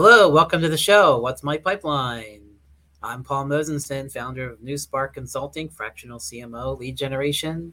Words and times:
Hello, 0.00 0.28
welcome 0.28 0.62
to 0.62 0.68
the 0.68 0.78
show. 0.78 1.18
What's 1.18 1.42
my 1.42 1.56
pipeline? 1.56 2.42
I'm 3.02 3.24
Paul 3.24 3.46
Mosenson, 3.46 4.08
founder 4.12 4.48
of 4.48 4.60
NuSpark 4.60 5.12
Consulting, 5.12 5.68
fractional 5.68 6.20
CMO, 6.20 6.78
lead 6.78 6.96
generation, 6.96 7.72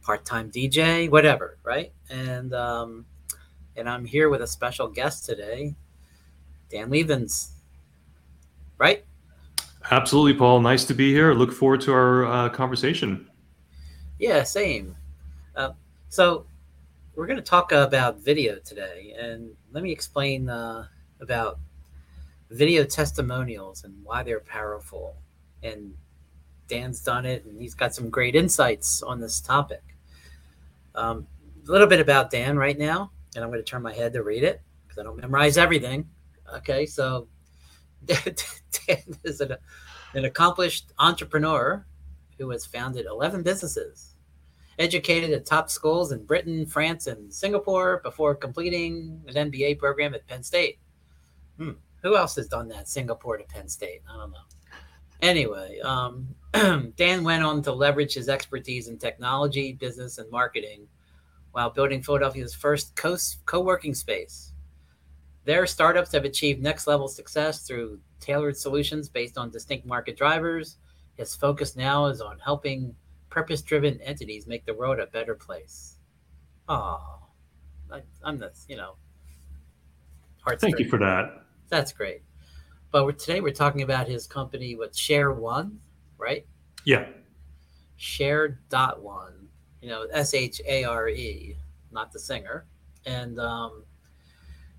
part-time 0.00 0.52
DJ, 0.52 1.10
whatever, 1.10 1.58
right? 1.64 1.92
And 2.08 2.54
um, 2.54 3.06
and 3.74 3.88
I'm 3.88 4.04
here 4.04 4.28
with 4.28 4.42
a 4.42 4.46
special 4.46 4.86
guest 4.86 5.24
today, 5.24 5.74
Dan 6.70 6.88
Lievens, 6.88 7.50
right? 8.78 9.04
Absolutely, 9.90 10.34
Paul. 10.34 10.60
Nice 10.60 10.84
to 10.84 10.94
be 10.94 11.12
here. 11.12 11.34
Look 11.34 11.50
forward 11.50 11.80
to 11.80 11.92
our 11.92 12.26
uh, 12.26 12.48
conversation. 12.50 13.28
Yeah, 14.20 14.44
same. 14.44 14.94
Uh, 15.56 15.70
so 16.10 16.46
we're 17.16 17.26
going 17.26 17.38
to 17.38 17.42
talk 17.42 17.72
about 17.72 18.20
video 18.20 18.60
today, 18.60 19.16
and 19.18 19.50
let 19.72 19.82
me 19.82 19.90
explain 19.90 20.48
uh, 20.48 20.86
about 21.20 21.58
video 22.50 22.84
testimonials 22.84 23.84
and 23.84 23.94
why 24.02 24.22
they're 24.22 24.40
powerful. 24.40 25.16
And 25.62 25.94
Dan's 26.68 27.00
done 27.00 27.26
it, 27.26 27.44
and 27.44 27.60
he's 27.60 27.74
got 27.74 27.94
some 27.94 28.10
great 28.10 28.34
insights 28.34 29.02
on 29.02 29.20
this 29.20 29.40
topic. 29.40 29.82
Um, 30.94 31.26
a 31.66 31.70
little 31.70 31.86
bit 31.86 32.00
about 32.00 32.30
Dan 32.30 32.56
right 32.56 32.78
now, 32.78 33.10
and 33.34 33.44
I'm 33.44 33.50
going 33.50 33.62
to 33.62 33.70
turn 33.70 33.82
my 33.82 33.92
head 33.92 34.12
to 34.12 34.22
read 34.22 34.44
it 34.44 34.60
because 34.82 34.98
I 34.98 35.02
don't 35.02 35.20
memorize 35.20 35.56
everything. 35.56 36.08
Okay, 36.56 36.86
so 36.86 37.28
Dan 38.04 38.98
is 39.24 39.40
an, 39.40 39.56
an 40.14 40.24
accomplished 40.24 40.92
entrepreneur 40.98 41.84
who 42.38 42.50
has 42.50 42.66
founded 42.66 43.06
11 43.06 43.42
businesses 43.42 44.14
educated 44.78 45.30
at 45.30 45.46
top 45.46 45.70
schools 45.70 46.12
in 46.12 46.24
Britain, 46.24 46.66
France, 46.66 47.06
and 47.06 47.32
Singapore 47.32 48.00
before 48.02 48.34
completing 48.34 49.20
an 49.28 49.50
MBA 49.50 49.78
program 49.78 50.14
at 50.14 50.26
Penn 50.26 50.42
State. 50.42 50.78
Hmm. 51.58 51.70
Who 52.02 52.16
else 52.16 52.36
has 52.36 52.48
done 52.48 52.68
that? 52.68 52.88
Singapore 52.88 53.38
to 53.38 53.44
Penn 53.44 53.68
State? 53.68 54.02
I 54.08 54.16
don't 54.16 54.30
know. 54.30 54.38
Anyway, 55.22 55.80
um, 55.80 56.28
Dan 56.96 57.24
went 57.24 57.42
on 57.42 57.62
to 57.62 57.72
leverage 57.72 58.14
his 58.14 58.28
expertise 58.28 58.88
in 58.88 58.98
technology, 58.98 59.72
business, 59.72 60.18
and 60.18 60.30
marketing 60.30 60.86
while 61.52 61.70
building 61.70 62.02
Philadelphia's 62.02 62.54
first 62.54 62.94
co 62.96 63.60
working 63.60 63.94
space. 63.94 64.52
Their 65.44 65.66
startups 65.66 66.12
have 66.12 66.24
achieved 66.24 66.62
next 66.62 66.86
level 66.86 67.06
success 67.06 67.66
through 67.66 68.00
tailored 68.18 68.56
solutions 68.56 69.08
based 69.08 69.38
on 69.38 69.50
distinct 69.50 69.86
market 69.86 70.16
drivers. 70.16 70.78
His 71.16 71.34
focus 71.34 71.76
now 71.76 72.06
is 72.06 72.20
on 72.20 72.38
helping 72.38 72.94
purpose 73.30 73.62
driven 73.62 74.00
entities 74.00 74.46
make 74.46 74.64
the 74.64 74.74
world 74.74 74.98
a 74.98 75.06
better 75.06 75.34
place. 75.34 75.98
Oh, 76.68 77.20
I, 77.90 78.02
am 78.24 78.38
the, 78.38 78.52
you 78.68 78.76
know. 78.76 78.94
Thank 80.58 80.78
you 80.78 80.88
for 80.88 80.98
that. 80.98 81.43
That's 81.74 81.92
great. 81.92 82.22
But 82.92 83.04
we're, 83.04 83.10
today 83.10 83.40
we're 83.40 83.52
talking 83.52 83.82
about 83.82 84.06
his 84.06 84.28
company 84.28 84.76
with 84.76 84.96
Share 84.96 85.32
One, 85.32 85.80
right? 86.18 86.46
Yeah. 86.84 87.06
Share 87.96 88.60
dot 88.68 89.02
one, 89.02 89.48
you 89.82 89.88
know, 89.88 90.06
S 90.12 90.34
H 90.34 90.60
A 90.68 90.84
R 90.84 91.08
E, 91.08 91.56
not 91.90 92.12
the 92.12 92.20
singer. 92.20 92.66
And 93.06 93.40
um, 93.40 93.82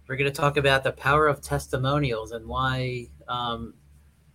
we're 0.08 0.16
going 0.16 0.32
to 0.32 0.42
talk 0.42 0.56
about 0.56 0.86
the 0.86 0.94
power 0.94 1.28
of 1.28 1.42
testimonials 1.42 2.32
and 2.32 2.48
why, 2.48 3.09
um, 3.28 3.74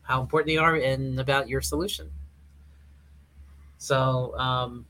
how 0.02 0.20
important 0.20 0.48
they 0.48 0.58
are 0.58 0.74
and 0.76 1.18
about 1.18 1.48
your 1.48 1.62
solution. 1.62 2.10
So, 3.78 4.36
um, 4.36 4.84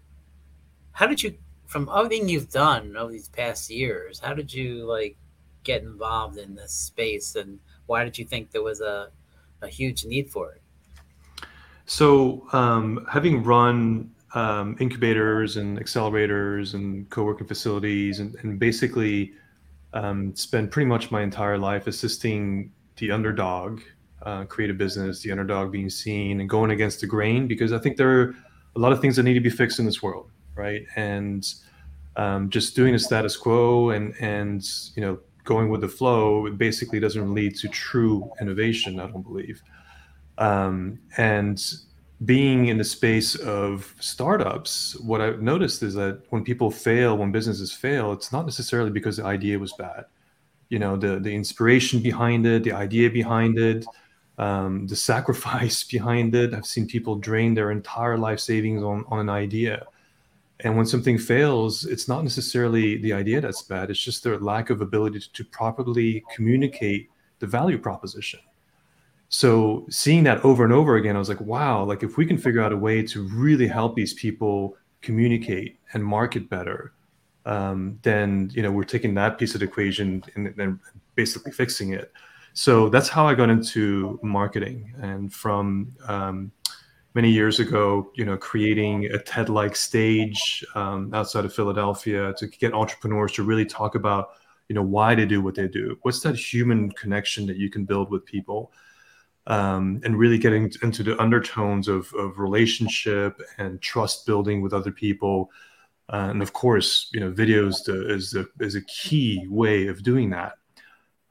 how 0.90 1.06
did 1.06 1.22
you, 1.22 1.38
from 1.66 1.88
everything 1.94 2.28
you've 2.28 2.50
done 2.50 2.96
over 2.96 3.12
these 3.12 3.28
past 3.28 3.70
years, 3.70 4.18
how 4.18 4.34
did 4.34 4.52
you 4.52 4.86
like 4.86 5.16
get 5.64 5.82
involved 5.82 6.38
in 6.38 6.54
this 6.54 6.72
space, 6.72 7.36
and 7.36 7.58
why 7.86 8.04
did 8.04 8.18
you 8.18 8.24
think 8.24 8.50
there 8.50 8.62
was 8.62 8.80
a 8.80 9.10
a 9.62 9.68
huge 9.68 10.04
need 10.04 10.30
for 10.30 10.52
it? 10.52 10.62
So, 11.86 12.46
um, 12.52 13.06
having 13.10 13.42
run 13.42 14.10
um, 14.34 14.76
incubators 14.78 15.56
and 15.56 15.78
accelerators 15.78 16.74
and 16.74 17.10
co-working 17.10 17.46
facilities, 17.46 18.20
and, 18.20 18.34
and 18.36 18.58
basically 18.58 19.32
um, 19.92 20.34
spent 20.36 20.70
pretty 20.70 20.86
much 20.86 21.10
my 21.10 21.22
entire 21.22 21.58
life 21.58 21.86
assisting 21.86 22.72
the 22.96 23.10
underdog 23.10 23.80
uh, 24.22 24.44
create 24.44 24.70
a 24.70 24.74
business, 24.74 25.22
the 25.22 25.30
underdog 25.30 25.72
being 25.72 25.88
seen 25.88 26.40
and 26.40 26.48
going 26.48 26.70
against 26.70 27.00
the 27.00 27.06
grain, 27.06 27.46
because 27.46 27.72
I 27.72 27.78
think 27.78 27.96
there 27.96 28.20
are 28.20 28.34
a 28.76 28.78
lot 28.78 28.92
of 28.92 29.00
things 29.00 29.16
that 29.16 29.22
need 29.22 29.34
to 29.34 29.40
be 29.40 29.50
fixed 29.50 29.78
in 29.78 29.86
this 29.86 30.02
world, 30.02 30.30
right? 30.54 30.84
And 30.96 31.46
um, 32.16 32.50
just 32.50 32.76
doing 32.76 32.94
a 32.94 32.98
status 32.98 33.36
quo 33.36 33.90
and 33.90 34.14
and 34.20 34.62
you 34.94 35.02
know 35.02 35.18
going 35.44 35.68
with 35.68 35.80
the 35.80 35.88
flow 35.88 36.46
it 36.46 36.58
basically 36.58 37.00
doesn't 37.00 37.32
lead 37.34 37.56
to 37.56 37.68
true 37.68 38.30
innovation. 38.40 39.00
I 39.00 39.06
don't 39.06 39.22
believe. 39.22 39.62
Um, 40.38 40.98
and 41.16 41.62
being 42.24 42.66
in 42.66 42.76
the 42.76 42.84
space 42.84 43.34
of 43.34 43.94
startups, 43.98 44.98
what 45.00 45.20
I've 45.20 45.40
noticed 45.40 45.82
is 45.82 45.94
that 45.94 46.22
when 46.30 46.44
people 46.44 46.70
fail, 46.70 47.16
when 47.16 47.32
businesses 47.32 47.72
fail, 47.72 48.12
it's 48.12 48.32
not 48.32 48.44
necessarily 48.44 48.90
because 48.90 49.16
the 49.16 49.24
idea 49.24 49.58
was 49.58 49.72
bad. 49.74 50.04
You 50.68 50.78
know, 50.78 50.96
the 50.96 51.18
the 51.18 51.34
inspiration 51.34 52.00
behind 52.00 52.46
it, 52.46 52.62
the 52.64 52.72
idea 52.72 53.10
behind 53.10 53.58
it, 53.58 53.86
um, 54.38 54.86
the 54.86 54.96
sacrifice 55.10 55.84
behind 55.84 56.34
it. 56.34 56.54
I've 56.54 56.66
seen 56.66 56.86
people 56.86 57.16
drain 57.16 57.54
their 57.54 57.70
entire 57.70 58.18
life 58.18 58.40
savings 58.40 58.82
on, 58.82 59.04
on 59.08 59.18
an 59.20 59.30
idea. 59.30 59.86
And 60.64 60.76
when 60.76 60.86
something 60.86 61.18
fails, 61.18 61.84
it's 61.84 62.08
not 62.08 62.22
necessarily 62.22 62.96
the 62.98 63.12
idea 63.12 63.40
that's 63.40 63.62
bad, 63.62 63.90
it's 63.90 64.00
just 64.00 64.22
their 64.22 64.38
lack 64.38 64.70
of 64.70 64.80
ability 64.80 65.20
to, 65.20 65.32
to 65.32 65.44
properly 65.44 66.24
communicate 66.34 67.10
the 67.38 67.46
value 67.46 67.78
proposition. 67.78 68.40
So 69.28 69.86
seeing 69.90 70.24
that 70.24 70.44
over 70.44 70.64
and 70.64 70.72
over 70.72 70.96
again, 70.96 71.16
I 71.16 71.18
was 71.18 71.28
like, 71.28 71.40
wow, 71.40 71.84
like 71.84 72.02
if 72.02 72.16
we 72.16 72.26
can 72.26 72.36
figure 72.36 72.60
out 72.60 72.72
a 72.72 72.76
way 72.76 73.02
to 73.04 73.28
really 73.28 73.68
help 73.68 73.94
these 73.94 74.12
people 74.14 74.76
communicate 75.02 75.78
and 75.92 76.04
market 76.04 76.50
better, 76.50 76.92
um, 77.46 77.98
then 78.02 78.50
you 78.52 78.62
know 78.62 78.70
we're 78.70 78.84
taking 78.84 79.14
that 79.14 79.38
piece 79.38 79.54
of 79.54 79.60
the 79.60 79.66
equation 79.66 80.22
and 80.34 80.52
then 80.56 80.78
basically 81.14 81.52
fixing 81.52 81.94
it 81.94 82.12
so 82.52 82.88
that's 82.88 83.08
how 83.08 83.26
I 83.26 83.34
got 83.34 83.50
into 83.50 84.18
marketing. 84.22 84.92
And 85.00 85.32
from 85.32 85.94
um, 86.06 86.52
many 87.14 87.30
years 87.30 87.58
ago, 87.58 88.10
you 88.14 88.24
know, 88.24 88.36
creating 88.36 89.06
a 89.06 89.18
TED-like 89.18 89.74
stage 89.74 90.64
um, 90.74 91.12
outside 91.12 91.44
of 91.44 91.52
Philadelphia 91.52 92.32
to 92.38 92.46
get 92.46 92.72
entrepreneurs 92.72 93.32
to 93.32 93.42
really 93.42 93.64
talk 93.64 93.94
about, 93.96 94.30
you 94.68 94.74
know, 94.74 94.82
why 94.82 95.14
they 95.14 95.26
do 95.26 95.42
what 95.42 95.54
they 95.54 95.66
do. 95.66 95.98
What's 96.02 96.20
that 96.20 96.36
human 96.36 96.90
connection 96.92 97.46
that 97.46 97.56
you 97.56 97.68
can 97.68 97.84
build 97.84 98.10
with 98.10 98.24
people? 98.24 98.72
Um, 99.46 100.00
and 100.04 100.16
really 100.16 100.38
getting 100.38 100.70
into 100.82 101.02
the 101.02 101.20
undertones 101.20 101.88
of, 101.88 102.12
of 102.14 102.38
relationship 102.38 103.40
and 103.58 103.80
trust 103.80 104.24
building 104.26 104.62
with 104.62 104.72
other 104.72 104.92
people. 104.92 105.50
Uh, 106.12 106.28
and 106.30 106.42
of 106.42 106.52
course, 106.52 107.08
you 107.12 107.18
know, 107.18 107.32
videos 107.32 107.88
is, 107.88 108.30
the, 108.30 108.48
is 108.60 108.76
a 108.76 108.82
key 108.82 109.46
way 109.48 109.88
of 109.88 110.04
doing 110.04 110.30
that. 110.30 110.52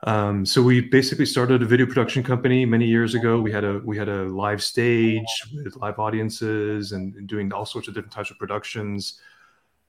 Um, 0.03 0.45
so 0.45 0.61
we 0.61 0.79
basically 0.79 1.25
started 1.25 1.61
a 1.61 1.65
video 1.65 1.85
production 1.85 2.23
company 2.23 2.65
many 2.65 2.85
years 2.85 3.15
ago. 3.15 3.41
We 3.41 3.51
had 3.51 3.65
a 3.65 3.79
we 3.83 3.97
had 3.97 4.07
a 4.07 4.23
live 4.23 4.63
stage 4.63 5.25
with 5.53 5.75
live 5.75 5.99
audiences 5.99 6.93
and, 6.93 7.13
and 7.15 7.27
doing 7.27 7.51
all 7.51 7.65
sorts 7.65 7.87
of 7.87 7.93
different 7.93 8.13
types 8.13 8.31
of 8.31 8.37
productions. 8.37 9.19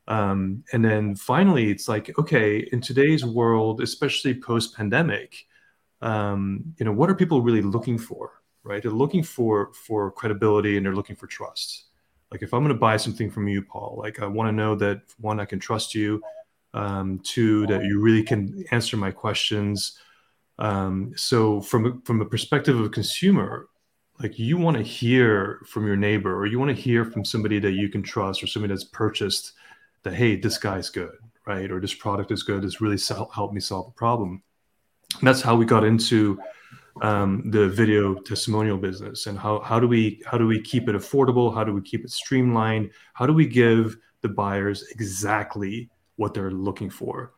Um, 0.09 0.65
and 0.73 0.85
then 0.85 1.15
finally, 1.15 1.71
it's 1.71 1.89
like, 1.89 2.19
okay, 2.19 2.69
in 2.73 2.81
today's 2.81 3.25
world, 3.25 3.81
especially 3.81 4.35
post 4.35 4.77
pandemic, 4.77 5.47
um, 6.03 6.75
you 6.79 6.85
know, 6.85 6.93
what 6.93 7.09
are 7.09 7.15
people 7.15 7.43
really 7.43 7.63
looking 7.63 7.97
for? 7.97 8.43
Right? 8.65 8.83
They're 8.83 8.91
looking 8.91 9.23
for 9.23 9.73
for 9.75 10.11
credibility 10.11 10.77
and 10.77 10.85
they're 10.85 10.95
looking 10.95 11.17
for 11.17 11.29
trust. 11.29 11.85
Like 12.33 12.43
if 12.43 12.53
I'm 12.53 12.61
going 12.61 12.75
to 12.75 12.79
buy 12.79 12.97
something 12.97 13.31
from 13.31 13.47
you, 13.47 13.63
Paul, 13.63 13.97
like 13.99 14.21
I 14.21 14.27
want 14.27 14.49
to 14.49 14.53
know 14.53 14.75
that 14.77 15.03
one, 15.19 15.39
I 15.39 15.45
can 15.45 15.61
trust 15.61 15.95
you 15.95 16.21
um, 16.75 17.21
two 17.25 17.67
that 17.67 17.85
you 17.85 18.01
really 18.01 18.23
can 18.23 18.65
answer 18.71 18.97
my 18.97 19.11
questions. 19.11 19.99
Um, 20.59 21.13
so 21.17 21.61
from 21.61 22.03
from 22.03 22.21
a 22.21 22.27
perspective 22.27 22.79
of 22.79 22.87
a 22.87 22.91
consumer, 22.91 23.69
like 24.19 24.39
you 24.39 24.59
want 24.59 24.77
to 24.77 24.83
hear 24.83 25.61
from 25.67 25.87
your 25.87 25.97
neighbor 25.97 26.37
or 26.37 26.47
you 26.47 26.59
want 26.59 26.75
to 26.75 26.83
hear 26.83 27.05
from 27.05 27.25
somebody 27.25 27.59
that 27.61 27.73
you 27.73 27.89
can 27.89 28.03
trust 28.03 28.43
or 28.43 28.47
somebody 28.47 28.73
that's 28.73 28.85
purchased 28.85 29.53
that 30.03 30.15
hey 30.15 30.37
this 30.37 30.59
guy's 30.59 30.91
good 30.91 31.17
right? 31.47 31.71
Or 31.71 31.81
this 31.81 31.95
product 31.95 32.31
is 32.31 32.43
good 32.43 32.63
this 32.63 32.81
really 32.81 32.99
helped 33.35 33.55
me 33.55 33.61
solve 33.61 33.89
a 33.89 33.93
problem. 33.93 34.43
And 35.19 35.27
that's 35.27 35.43
how 35.43 35.57
we 35.57 35.65
got 35.65 35.85
into 35.85 36.39
um, 37.03 37.51
the 37.51 37.69
video 37.69 38.15
testimonial 38.15 38.79
business. 38.79 39.27
And 39.27 39.39
how, 39.39 39.61
how 39.61 39.81
do 39.81 39.89
we 39.89 40.23
how 40.27 40.39
do 40.39 40.47
we 40.47 40.61
keep 40.61 40.89
it 40.89 40.95
affordable? 40.95 41.53
How 41.53 41.65
do 41.65 41.73
we 41.73 41.83
keep 41.83 42.05
it 42.05 42.11
streamlined? 42.11 42.91
How 43.15 43.27
do 43.27 43.33
we 43.33 43.47
give 43.47 43.97
the 44.23 44.29
buyers 44.29 44.85
exactly 44.91 45.89
what 46.21 46.35
they're 46.35 46.51
looking 46.51 46.91
for. 46.91 47.33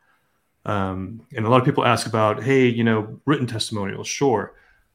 Um, 0.65 1.23
and 1.37 1.47
a 1.47 1.49
lot 1.49 1.61
of 1.61 1.65
people 1.65 1.85
ask 1.85 2.07
about, 2.07 2.43
hey, 2.43 2.67
you 2.67 2.85
know, 2.85 3.21
written 3.27 3.47
testimonials. 3.47 4.09
Sure. 4.09 4.55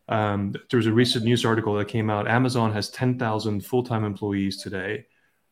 Um, 0.09 0.53
there 0.69 0.77
was 0.77 0.87
a 0.87 0.93
recent 0.93 1.25
news 1.25 1.45
article 1.45 1.73
that 1.75 1.87
came 1.87 2.09
out. 2.09 2.27
Amazon 2.27 2.71
has 2.73 2.89
10,000 2.89 3.65
full 3.65 3.83
time 3.83 4.03
employees 4.03 4.61
today. 4.61 5.05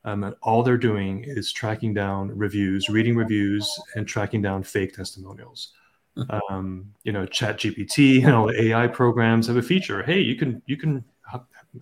Um, 0.03 0.23
and 0.23 0.35
all 0.43 0.61
they're 0.63 0.77
doing 0.77 1.23
is 1.25 1.51
tracking 1.51 1.93
down 1.93 2.29
reviews, 2.37 2.89
reading 2.89 3.15
reviews, 3.15 3.67
and 3.95 4.07
tracking 4.07 4.41
down 4.41 4.63
fake 4.63 4.93
testimonials. 4.93 5.73
um, 6.49 6.93
you 7.03 7.11
know, 7.11 7.25
Chat 7.25 7.57
GPT 7.57 8.23
and 8.23 8.33
all 8.33 8.47
the 8.47 8.61
AI 8.65 8.87
programs 8.87 9.47
have 9.47 9.57
a 9.57 9.61
feature. 9.61 10.03
Hey, 10.03 10.19
you 10.21 10.35
can 10.35 10.61
you 10.65 10.77
can 10.77 11.03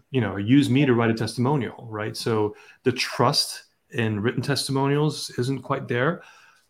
you 0.10 0.22
know 0.22 0.38
use 0.38 0.70
me 0.70 0.86
to 0.86 0.94
write 0.94 1.12
a 1.12 1.14
testimonial, 1.14 1.86
right? 1.90 2.16
So 2.16 2.56
the 2.84 2.92
trust 2.92 3.66
in 3.92 4.20
written 4.20 4.42
testimonials 4.42 5.30
isn't 5.38 5.62
quite 5.62 5.88
there. 5.88 6.24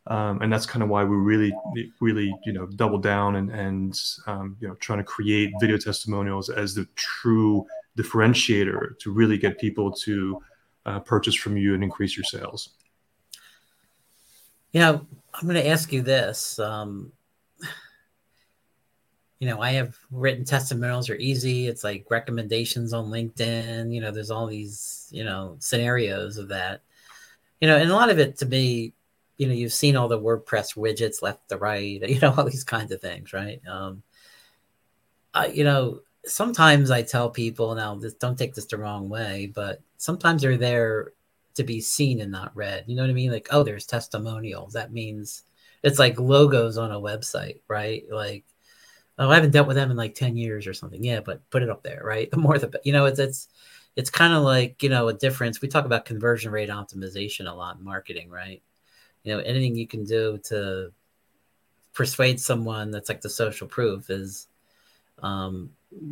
Um, 0.07 0.41
and 0.41 0.51
that's 0.51 0.65
kind 0.65 0.83
of 0.83 0.89
why 0.89 1.03
we 1.03 1.15
really, 1.15 1.53
really, 2.01 2.35
you 2.45 2.51
know, 2.51 2.65
double 2.65 2.97
down 2.97 3.37
and 3.37 3.49
and 3.51 4.01
um, 4.27 4.57
you 4.59 4.67
know 4.67 4.75
trying 4.75 4.99
to 4.99 5.03
create 5.03 5.53
video 5.61 5.77
testimonials 5.77 6.49
as 6.49 6.75
the 6.75 6.85
true 6.95 7.65
differentiator 7.97 8.99
to 8.99 9.11
really 9.11 9.37
get 9.37 9.59
people 9.59 9.91
to 9.91 10.41
uh, 10.85 10.99
purchase 10.99 11.35
from 11.35 11.55
you 11.55 11.73
and 11.73 11.83
increase 11.83 12.17
your 12.17 12.25
sales. 12.25 12.69
Yeah, 14.73 14.89
I'm 15.33 15.43
going 15.43 15.55
to 15.55 15.67
ask 15.67 15.93
you 15.93 16.01
this. 16.01 16.59
Um, 16.59 17.13
you 19.39 19.47
know, 19.47 19.61
I 19.61 19.71
have 19.71 19.97
written 20.11 20.43
testimonials 20.43 21.09
are 21.09 21.15
easy. 21.15 21.67
It's 21.67 21.83
like 21.83 22.05
recommendations 22.09 22.93
on 22.93 23.05
LinkedIn. 23.05 23.93
You 23.93 24.01
know, 24.01 24.11
there's 24.11 24.31
all 24.31 24.47
these, 24.47 25.07
you 25.11 25.23
know, 25.23 25.55
scenarios 25.59 26.37
of 26.37 26.47
that. 26.49 26.81
You 27.61 27.67
know, 27.67 27.77
and 27.77 27.91
a 27.91 27.93
lot 27.93 28.09
of 28.09 28.19
it 28.19 28.37
to 28.37 28.45
me 28.45 28.93
you 29.37 29.47
know, 29.47 29.53
you've 29.53 29.73
seen 29.73 29.95
all 29.95 30.07
the 30.07 30.19
WordPress 30.19 30.75
widgets 30.77 31.21
left 31.21 31.49
to 31.49 31.57
right, 31.57 32.01
you 32.09 32.19
know, 32.19 32.33
all 32.35 32.45
these 32.45 32.63
kinds 32.63 32.91
of 32.91 33.01
things, 33.01 33.33
right? 33.33 33.61
Um, 33.67 34.03
I, 35.33 35.47
you 35.47 35.63
know, 35.63 36.01
sometimes 36.25 36.91
I 36.91 37.01
tell 37.01 37.29
people 37.29 37.73
now, 37.75 37.95
this, 37.95 38.13
don't 38.13 38.37
take 38.37 38.53
this 38.53 38.65
the 38.65 38.77
wrong 38.77 39.09
way, 39.09 39.51
but 39.53 39.81
sometimes 39.97 40.41
they're 40.41 40.57
there 40.57 41.13
to 41.55 41.63
be 41.63 41.81
seen 41.81 42.21
and 42.21 42.31
not 42.31 42.55
read. 42.55 42.85
You 42.87 42.95
know 42.95 43.03
what 43.03 43.09
I 43.09 43.13
mean? 43.13 43.31
Like, 43.31 43.47
oh, 43.51 43.63
there's 43.63 43.85
testimonials. 43.85 44.73
That 44.73 44.93
means 44.93 45.43
it's 45.83 45.99
like 45.99 46.19
logos 46.19 46.77
on 46.77 46.91
a 46.91 46.99
website, 46.99 47.59
right? 47.67 48.03
Like, 48.11 48.45
oh, 49.19 49.29
I 49.29 49.35
haven't 49.35 49.51
dealt 49.51 49.67
with 49.67 49.75
them 49.75 49.91
in 49.91 49.97
like 49.97 50.15
10 50.15 50.37
years 50.37 50.65
or 50.65 50.73
something. 50.73 51.03
Yeah, 51.03 51.19
but 51.19 51.47
put 51.49 51.63
it 51.63 51.69
up 51.69 51.83
there, 51.83 52.01
right? 52.03 52.29
The 52.31 52.37
more 52.37 52.57
the, 52.57 52.79
you 52.83 52.93
know, 52.93 53.05
it's, 53.05 53.19
it's, 53.19 53.49
it's 53.95 54.09
kind 54.09 54.33
of 54.33 54.43
like, 54.43 54.81
you 54.81 54.89
know, 54.89 55.07
a 55.07 55.13
difference. 55.13 55.61
We 55.61 55.67
talk 55.67 55.85
about 55.85 56.05
conversion 56.05 56.51
rate 56.51 56.69
optimization 56.69 57.49
a 57.49 57.53
lot 57.53 57.77
in 57.77 57.83
marketing, 57.83 58.29
right? 58.29 58.61
You 59.23 59.33
know 59.33 59.39
anything 59.39 59.75
you 59.75 59.87
can 59.87 60.03
do 60.03 60.39
to 60.45 60.91
persuade 61.93 62.39
someone 62.39 62.91
that's 62.91 63.09
like 63.09 63.21
the 63.21 63.29
social 63.29 63.67
proof 63.67 64.09
is 64.09 64.47
um, 65.21 65.69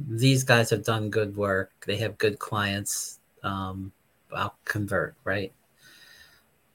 these 0.07 0.43
guys 0.43 0.69
have 0.69 0.83
done 0.83 1.09
good 1.09 1.35
work. 1.35 1.71
They 1.85 1.97
have 1.97 2.17
good 2.17 2.39
clients. 2.39 3.19
Um, 3.43 3.91
i'll 4.33 4.55
convert 4.65 5.15
right? 5.23 5.51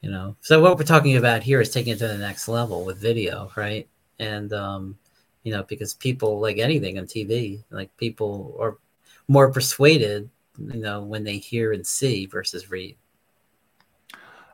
You 0.01 0.11
know 0.11 0.35
so 0.41 0.61
what 0.61 0.77
we're 0.77 0.83
talking 0.83 1.17
about 1.17 1.43
here 1.43 1.61
is 1.61 1.71
taking 1.71 1.93
it 1.93 1.99
to 1.99 2.07
the 2.07 2.17
next 2.17 2.47
level 2.47 2.85
with 2.85 2.99
video 2.99 3.51
right? 3.55 3.87
And 4.19 4.53
um, 4.53 4.97
you 5.47 5.53
know 5.53 5.63
because 5.63 5.93
people 5.93 6.41
like 6.41 6.57
anything 6.57 6.99
on 6.99 7.05
tv 7.05 7.63
like 7.69 7.95
people 7.95 8.53
are 8.59 8.77
more 9.29 9.49
persuaded 9.49 10.29
you 10.59 10.81
know 10.81 11.01
when 11.01 11.23
they 11.23 11.37
hear 11.37 11.71
and 11.71 11.87
see 11.87 12.25
versus 12.25 12.69
read 12.69 12.97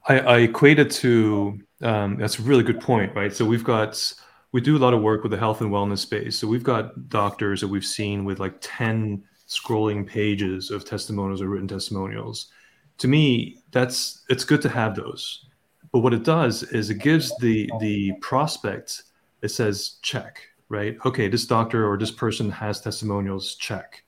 I, 0.07 0.19
I 0.19 0.37
equate 0.39 0.79
it 0.79 0.91
to 0.91 1.59
um, 1.81 2.17
that's 2.17 2.39
a 2.39 2.41
really 2.41 2.63
good 2.63 2.79
point, 2.79 3.15
right? 3.15 3.33
So 3.33 3.45
we've 3.45 3.63
got 3.63 4.13
we 4.51 4.61
do 4.61 4.77
a 4.77 4.79
lot 4.79 4.93
of 4.93 5.01
work 5.01 5.23
with 5.23 5.31
the 5.31 5.37
health 5.37 5.61
and 5.61 5.71
wellness 5.71 5.99
space. 5.99 6.37
So 6.37 6.47
we've 6.47 6.63
got 6.63 7.09
doctors 7.09 7.61
that 7.61 7.67
we've 7.67 7.85
seen 7.85 8.25
with 8.25 8.39
like 8.39 8.55
ten 8.61 9.23
scrolling 9.47 10.07
pages 10.07 10.71
of 10.71 10.85
testimonials 10.85 11.41
or 11.41 11.47
written 11.49 11.67
testimonials. 11.67 12.47
To 12.99 13.07
me, 13.07 13.57
that's 13.71 14.23
it's 14.29 14.43
good 14.45 14.61
to 14.61 14.69
have 14.69 14.95
those, 14.95 15.45
but 15.91 15.99
what 15.99 16.13
it 16.13 16.23
does 16.23 16.63
is 16.63 16.89
it 16.89 16.99
gives 16.99 17.35
the 17.37 17.69
the 17.79 18.13
prospect 18.21 19.03
it 19.41 19.49
says 19.49 19.97
check 20.01 20.41
right 20.69 20.97
okay 21.05 21.27
this 21.27 21.45
doctor 21.45 21.87
or 21.87 21.97
this 21.97 22.11
person 22.11 22.49
has 22.49 22.81
testimonials 22.81 23.55
check 23.55 24.03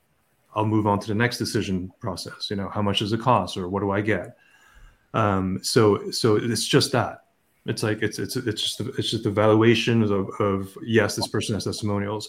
i'll 0.54 0.66
move 0.66 0.86
on 0.86 0.98
to 0.98 1.06
the 1.06 1.14
next 1.14 1.38
decision 1.38 1.92
process 2.00 2.48
you 2.50 2.56
know 2.56 2.68
how 2.68 2.82
much 2.82 2.98
does 2.98 3.12
it 3.12 3.20
cost 3.20 3.56
or 3.56 3.68
what 3.68 3.80
do 3.80 3.90
i 3.90 4.00
get 4.00 4.36
um, 5.16 5.58
so 5.62 6.10
so 6.10 6.36
it's 6.36 6.66
just 6.66 6.92
that. 6.92 7.24
It's 7.64 7.82
like 7.82 8.02
it's 8.02 8.18
it's 8.18 8.36
it's 8.36 8.62
just 8.62 8.80
it's 8.98 9.10
just 9.10 9.24
evaluation 9.24 10.02
of, 10.02 10.28
of 10.40 10.76
yes, 10.84 11.16
this 11.16 11.26
person 11.26 11.54
has 11.54 11.64
testimonials. 11.64 12.28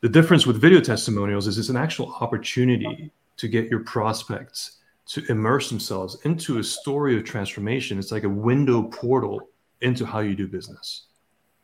The 0.00 0.08
difference 0.08 0.46
with 0.46 0.60
video 0.60 0.80
testimonials 0.80 1.48
is 1.48 1.58
it's 1.58 1.68
an 1.70 1.76
actual 1.76 2.14
opportunity 2.20 3.10
to 3.36 3.48
get 3.48 3.68
your 3.68 3.80
prospects 3.80 4.78
to 5.06 5.24
immerse 5.28 5.68
themselves 5.68 6.18
into 6.22 6.58
a 6.58 6.64
story 6.64 7.18
of 7.18 7.24
transformation. 7.24 7.98
It's 7.98 8.12
like 8.12 8.22
a 8.22 8.28
window 8.28 8.84
portal 8.84 9.48
into 9.80 10.06
how 10.06 10.20
you 10.20 10.36
do 10.36 10.46
business. 10.46 11.06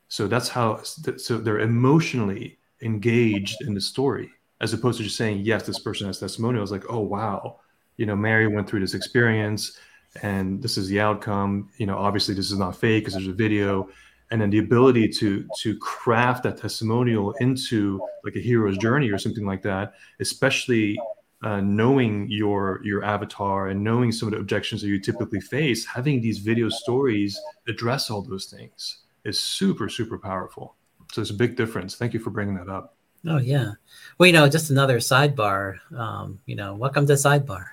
So 0.09 0.27
that's 0.27 0.49
how 0.49 0.83
so 0.83 1.39
they're 1.39 1.61
emotionally 1.61 2.59
engaged 2.83 3.63
in 3.63 3.73
the 3.73 3.81
story 3.81 4.31
as 4.61 4.73
opposed 4.73 4.99
to 4.99 5.05
just 5.05 5.17
saying 5.17 5.43
yes, 5.45 5.65
this 5.65 5.79
person 5.79 6.09
has 6.09 6.19
testimonials. 6.19 6.73
Like 6.73 6.91
oh 6.91 7.01
wow, 7.01 7.61
you 7.99 8.05
know 8.05 8.17
Mary 8.17 8.49
went 8.49 8.69
through 8.69 8.81
this 8.81 8.95
experience 8.95 9.79
and 10.23 10.63
this 10.63 10.77
is 10.77 10.89
the 10.89 11.01
outcome 11.01 11.69
you 11.79 11.87
know 11.87 11.97
obviously 11.97 12.35
this 12.35 12.51
is 12.51 12.59
not 12.59 12.77
fake 12.77 13.03
because 13.05 13.15
there's 13.15 13.29
a 13.29 13.33
video 13.33 13.89
and 14.31 14.41
then 14.41 14.51
the 14.51 14.59
ability 14.59 15.09
to 15.09 15.49
to 15.59 15.77
craft 15.79 16.43
that 16.43 16.57
testimonial 16.57 17.33
into 17.41 18.01
like 18.25 18.37
a 18.37 18.41
hero's 18.41 18.79
journey 18.79 19.11
or 19.11 19.19
something 19.19 19.47
like 19.47 19.63
that 19.63 19.95
especially 20.21 20.99
uh, 21.43 21.61
knowing 21.61 22.27
your 22.31 22.81
your 22.83 23.05
avatar 23.05 23.69
and 23.69 23.83
knowing 23.83 24.11
some 24.11 24.29
of 24.29 24.35
the 24.35 24.41
objections 24.41 24.81
that 24.81 24.89
you 24.89 25.01
typically 25.01 25.41
face 25.41 25.85
having 25.85 26.21
these 26.21 26.39
video 26.39 26.69
stories 26.69 27.39
address 27.69 28.11
all 28.11 28.23
those 28.23 28.47
things 28.47 29.03
is 29.25 29.39
super 29.39 29.89
super 29.89 30.19
powerful 30.19 30.77
so 31.13 31.21
it's 31.21 31.31
a 31.31 31.35
big 31.35 31.57
difference 31.57 31.95
thank 31.95 32.15
you 32.15 32.21
for 32.21 32.31
bringing 32.31 32.55
that 32.55 32.69
up 32.69 32.97
Oh 33.29 33.39
yeah. 33.39 33.73
Well, 34.19 34.27
you 34.29 34.33
know, 34.33 34.49
just 34.49 34.71
another 34.71 34.99
sidebar. 34.99 35.79
Um, 35.97 36.39
you 36.47 36.55
know, 36.55 36.75
welcome 36.75 37.07
to 37.07 37.15
sidebar. 37.15 37.67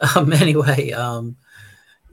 Um, 0.16 0.32
anyway, 0.32 0.92
um, 0.92 1.36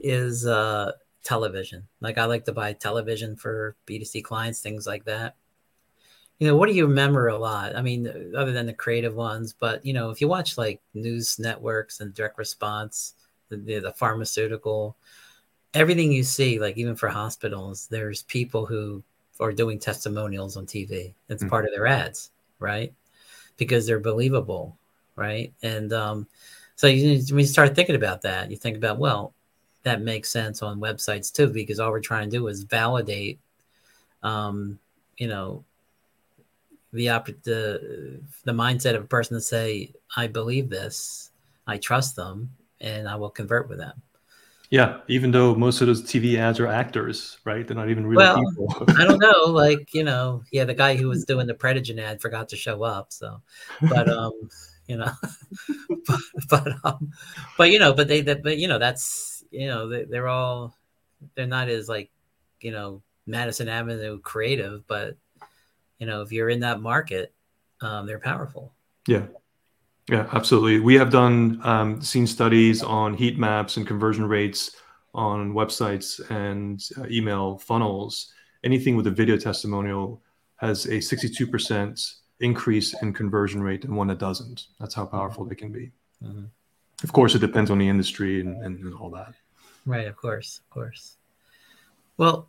is 0.00 0.46
uh, 0.46 0.92
television. 1.24 1.86
Like 2.00 2.18
I 2.18 2.24
like 2.24 2.44
to 2.46 2.52
buy 2.52 2.72
television 2.72 3.36
for 3.36 3.76
B2C 3.86 4.24
clients, 4.24 4.60
things 4.60 4.86
like 4.86 5.04
that. 5.04 5.36
You 6.38 6.46
know, 6.46 6.56
what 6.56 6.68
do 6.68 6.74
you 6.74 6.86
remember 6.86 7.28
a 7.28 7.38
lot? 7.38 7.74
I 7.74 7.82
mean, 7.82 8.32
other 8.36 8.52
than 8.52 8.66
the 8.66 8.72
creative 8.72 9.14
ones, 9.14 9.52
but 9.58 9.84
you 9.84 9.92
know, 9.92 10.10
if 10.10 10.20
you 10.20 10.28
watch 10.28 10.56
like 10.56 10.80
news 10.94 11.38
networks 11.38 12.00
and 12.00 12.14
direct 12.14 12.38
response, 12.38 13.14
the, 13.48 13.56
the 13.56 13.92
pharmaceutical, 13.92 14.96
everything 15.74 16.12
you 16.12 16.22
see, 16.22 16.58
like 16.58 16.76
even 16.78 16.94
for 16.94 17.08
hospitals, 17.08 17.88
there's 17.90 18.22
people 18.22 18.66
who 18.66 19.02
are 19.40 19.52
doing 19.52 19.78
testimonials 19.78 20.56
on 20.56 20.66
TV. 20.66 21.14
It's 21.28 21.42
mm-hmm. 21.42 21.50
part 21.50 21.64
of 21.64 21.72
their 21.72 21.86
ads, 21.86 22.30
right? 22.58 22.92
Because 23.56 23.86
they're 23.86 24.00
believable, 24.00 24.76
right? 25.16 25.52
And 25.62 25.92
um, 25.92 26.26
so 26.76 26.86
you, 26.86 27.20
when 27.30 27.40
you 27.40 27.46
start 27.46 27.74
thinking 27.74 27.96
about 27.96 28.22
that, 28.22 28.50
you 28.50 28.56
think 28.56 28.76
about, 28.76 28.98
well, 28.98 29.34
that 29.82 30.02
makes 30.02 30.30
sense 30.30 30.62
on 30.62 30.80
websites 30.80 31.32
too, 31.32 31.48
because 31.48 31.80
all 31.80 31.90
we're 31.90 32.00
trying 32.00 32.30
to 32.30 32.36
do 32.36 32.46
is 32.48 32.62
validate, 32.62 33.38
um, 34.22 34.78
you 35.16 35.28
know, 35.28 35.64
the 36.92 37.10
op- 37.10 37.42
the 37.42 38.20
the 38.44 38.52
mindset 38.52 38.94
of 38.94 39.04
a 39.04 39.06
person 39.06 39.36
to 39.36 39.40
say, 39.40 39.92
"I 40.16 40.26
believe 40.26 40.70
this, 40.70 41.30
I 41.66 41.78
trust 41.78 42.16
them, 42.16 42.50
and 42.80 43.08
I 43.08 43.16
will 43.16 43.30
convert 43.30 43.68
with 43.68 43.78
them." 43.78 44.02
Yeah, 44.70 45.00
even 45.08 45.30
though 45.30 45.54
most 45.54 45.80
of 45.80 45.86
those 45.86 46.02
TV 46.02 46.36
ads 46.36 46.60
are 46.60 46.66
actors, 46.66 47.38
right? 47.44 47.66
They're 47.66 47.76
not 47.76 47.88
even 47.88 48.06
real 48.06 48.18
well, 48.18 48.36
people. 48.36 48.84
I 48.98 49.04
don't 49.04 49.18
know. 49.18 49.44
Like 49.46 49.94
you 49.94 50.04
know, 50.04 50.42
yeah, 50.52 50.64
the 50.64 50.74
guy 50.74 50.96
who 50.96 51.08
was 51.08 51.24
doing 51.24 51.46
the 51.46 51.54
Prevagen 51.54 51.98
ad 51.98 52.20
forgot 52.20 52.50
to 52.50 52.56
show 52.56 52.82
up. 52.82 53.12
So, 53.12 53.40
but 53.80 54.08
um, 54.18 54.32
you 54.86 54.98
know, 54.98 55.12
but 56.06 56.20
but 56.50 56.68
um, 56.84 57.12
but 57.56 57.70
you 57.70 57.78
know, 57.78 57.94
but 57.94 58.08
they, 58.08 58.20
that, 58.22 58.42
but 58.42 58.58
you 58.58 58.68
know, 58.68 58.78
that's 58.78 59.37
you 59.50 59.66
know 59.66 59.88
they, 59.88 60.04
they're 60.04 60.28
all 60.28 60.74
they're 61.34 61.46
not 61.46 61.68
as 61.68 61.88
like 61.88 62.10
you 62.60 62.70
know 62.70 63.02
Madison 63.26 63.68
Avenue 63.68 64.20
creative, 64.20 64.86
but 64.86 65.16
you 65.98 66.06
know 66.06 66.22
if 66.22 66.32
you're 66.32 66.48
in 66.50 66.60
that 66.60 66.80
market, 66.80 67.32
um, 67.80 68.06
they're 68.06 68.18
powerful. 68.18 68.72
Yeah, 69.06 69.26
yeah, 70.08 70.28
absolutely. 70.32 70.80
We 70.80 70.94
have 70.94 71.10
done 71.10 71.60
um, 71.64 72.00
seen 72.00 72.26
studies 72.26 72.82
on 72.82 73.14
heat 73.14 73.38
maps 73.38 73.76
and 73.76 73.86
conversion 73.86 74.26
rates 74.26 74.76
on 75.14 75.52
websites 75.52 76.20
and 76.30 76.82
uh, 76.98 77.06
email 77.10 77.58
funnels. 77.58 78.32
Anything 78.64 78.96
with 78.96 79.06
a 79.06 79.10
video 79.10 79.36
testimonial 79.36 80.22
has 80.56 80.86
a 80.86 80.98
62% 80.98 82.14
increase 82.40 82.94
in 83.02 83.12
conversion 83.12 83.62
rate 83.62 83.84
and 83.84 83.96
one 83.96 84.08
that 84.08 84.18
doesn't. 84.18 84.66
That's 84.80 84.94
how 84.94 85.06
powerful 85.06 85.44
they 85.44 85.54
can 85.54 85.72
be. 85.72 85.92
Mm-hmm. 86.24 86.44
Of 87.02 87.12
course, 87.12 87.34
it 87.34 87.38
depends 87.38 87.70
on 87.70 87.78
the 87.78 87.88
industry 87.88 88.40
and, 88.40 88.62
and, 88.64 88.94
all 88.94 89.10
that. 89.10 89.34
Right, 89.86 90.08
of 90.08 90.16
course, 90.16 90.60
of 90.64 90.70
course. 90.70 91.16
Well, 92.16 92.48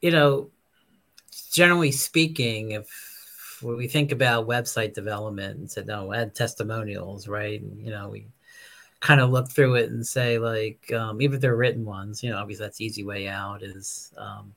you 0.00 0.10
know, 0.10 0.50
generally 1.52 1.92
speaking, 1.92 2.70
if 2.72 3.62
we 3.62 3.88
think 3.88 4.12
about 4.12 4.48
website 4.48 4.94
development 4.94 5.58
and 5.58 5.70
said, 5.70 5.86
no, 5.86 6.12
add 6.12 6.34
testimonials, 6.34 7.28
right? 7.28 7.60
And, 7.60 7.84
you 7.84 7.90
know, 7.90 8.08
we 8.08 8.26
kind 9.00 9.20
of 9.20 9.30
look 9.30 9.50
through 9.50 9.76
it 9.76 9.90
and 9.90 10.06
say, 10.06 10.38
like, 10.38 10.92
um, 10.92 11.20
even 11.20 11.36
if 11.36 11.40
they're 11.40 11.56
written 11.56 11.84
ones, 11.84 12.22
you 12.22 12.30
know, 12.30 12.38
obviously 12.38 12.64
that's 12.64 12.80
easy 12.80 13.04
way 13.04 13.28
out 13.28 13.62
is, 13.62 14.12
um, 14.16 14.54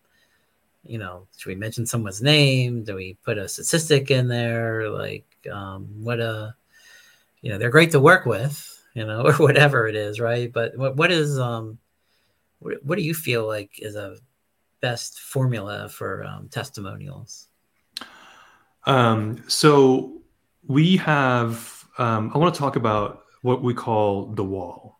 you 0.86 0.98
know, 0.98 1.28
should 1.38 1.50
we 1.50 1.56
mention 1.56 1.86
someone's 1.86 2.22
name? 2.22 2.84
Do 2.84 2.96
we 2.96 3.18
put 3.24 3.38
a 3.38 3.50
statistic 3.50 4.12
in 4.12 4.28
there? 4.28 4.90
Like, 4.90 5.26
um, 5.52 5.88
what 6.02 6.20
a, 6.20 6.56
you 7.42 7.50
know, 7.50 7.58
they're 7.58 7.70
great 7.70 7.92
to 7.92 8.00
work 8.00 8.26
with, 8.26 8.69
you 8.94 9.06
know, 9.06 9.22
or 9.26 9.34
whatever 9.34 9.88
it 9.88 9.96
is, 9.96 10.20
right? 10.20 10.52
But 10.52 10.78
what 10.78 10.96
what 10.96 11.12
is 11.12 11.40
um, 11.40 11.78
what, 12.60 12.84
what 12.84 12.98
do 12.98 13.04
you 13.04 13.14
feel 13.14 13.48
like 13.48 13.80
is 13.80 13.96
a 13.96 14.18
best 14.82 15.20
formula 15.20 15.90
for 15.90 16.24
um, 16.24 16.50
testimonials? 16.50 17.48
Um, 18.86 19.44
so 19.48 20.22
we 20.66 20.98
have. 20.98 21.76
Um, 21.98 22.32
I 22.34 22.38
want 22.38 22.54
to 22.54 22.60
talk 22.60 22.78
about 22.78 23.26
what 23.42 23.62
we 23.62 23.74
call 23.74 24.28
the 24.28 24.44
wall, 24.44 25.00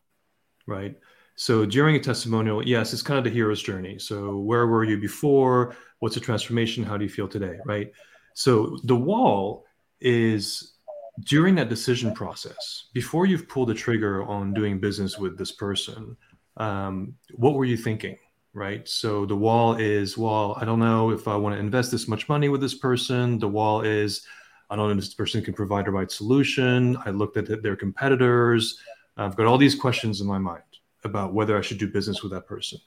right? 0.68 0.96
So 1.36 1.66
during 1.66 1.96
a 1.96 2.00
testimonial, 2.00 2.66
yes, 2.68 2.92
it's 2.92 3.02
kind 3.02 3.18
of 3.18 3.24
the 3.24 3.30
hero's 3.30 3.62
journey. 3.62 3.98
So 3.98 4.38
where 4.40 4.68
were 4.68 4.84
you 4.84 4.98
before? 4.98 5.74
What's 6.00 6.16
the 6.16 6.22
transformation? 6.22 6.84
How 6.84 6.98
do 6.98 7.06
you 7.06 7.10
feel 7.10 7.30
today? 7.30 7.60
Right. 7.64 7.92
So 8.34 8.78
the 8.84 8.96
wall 8.96 9.66
is 10.02 10.74
during 11.22 11.56
that 11.56 11.70
decision 11.70 12.14
process, 12.14 12.86
before 12.94 13.26
you've 13.26 13.48
pulled 13.48 13.70
the 13.70 13.74
trigger 13.74 14.24
on 14.24 14.54
doing 14.54 14.80
business 14.80 15.18
with 15.18 15.38
this 15.38 15.52
person, 15.52 16.16
um, 16.58 17.14
what 17.34 17.54
were 17.54 17.66
you 17.66 17.78
thinking? 17.78 18.18
Right. 18.54 18.88
So 18.88 19.26
the 19.26 19.36
wall 19.36 19.76
is, 19.76 20.18
well, 20.18 20.58
I 20.60 20.66
don't 20.66 20.80
know 20.80 21.12
if 21.12 21.28
I 21.28 21.36
want 21.36 21.56
to 21.56 21.60
invest 21.60 21.92
this 21.92 22.08
much 22.08 22.28
money 22.28 22.50
with 22.50 22.62
this 22.62 22.74
person. 22.74 23.38
The 23.38 23.48
wall 23.48 23.82
is, 23.82 24.26
I 24.70 24.76
don't 24.76 24.88
know 24.88 24.92
if 24.92 24.98
this 24.98 25.14
person 25.14 25.44
can 25.44 25.54
provide 25.54 25.86
the 25.86 25.92
right 25.92 26.12
solution. 26.12 26.98
I 27.06 27.12
looked 27.12 27.38
at 27.38 27.62
their 27.62 27.76
competitors. 27.76 28.80
I've 29.18 29.36
got 29.36 29.46
all 29.46 29.58
these 29.58 29.76
questions 29.76 30.22
in 30.22 30.28
my 30.28 30.40
mind 30.40 30.64
about 31.04 31.34
whether 31.34 31.58
I 31.58 31.62
should 31.62 31.78
do 31.78 31.88
business 31.88 32.24
with 32.24 32.32
that 32.32 32.48
person. 32.48 32.80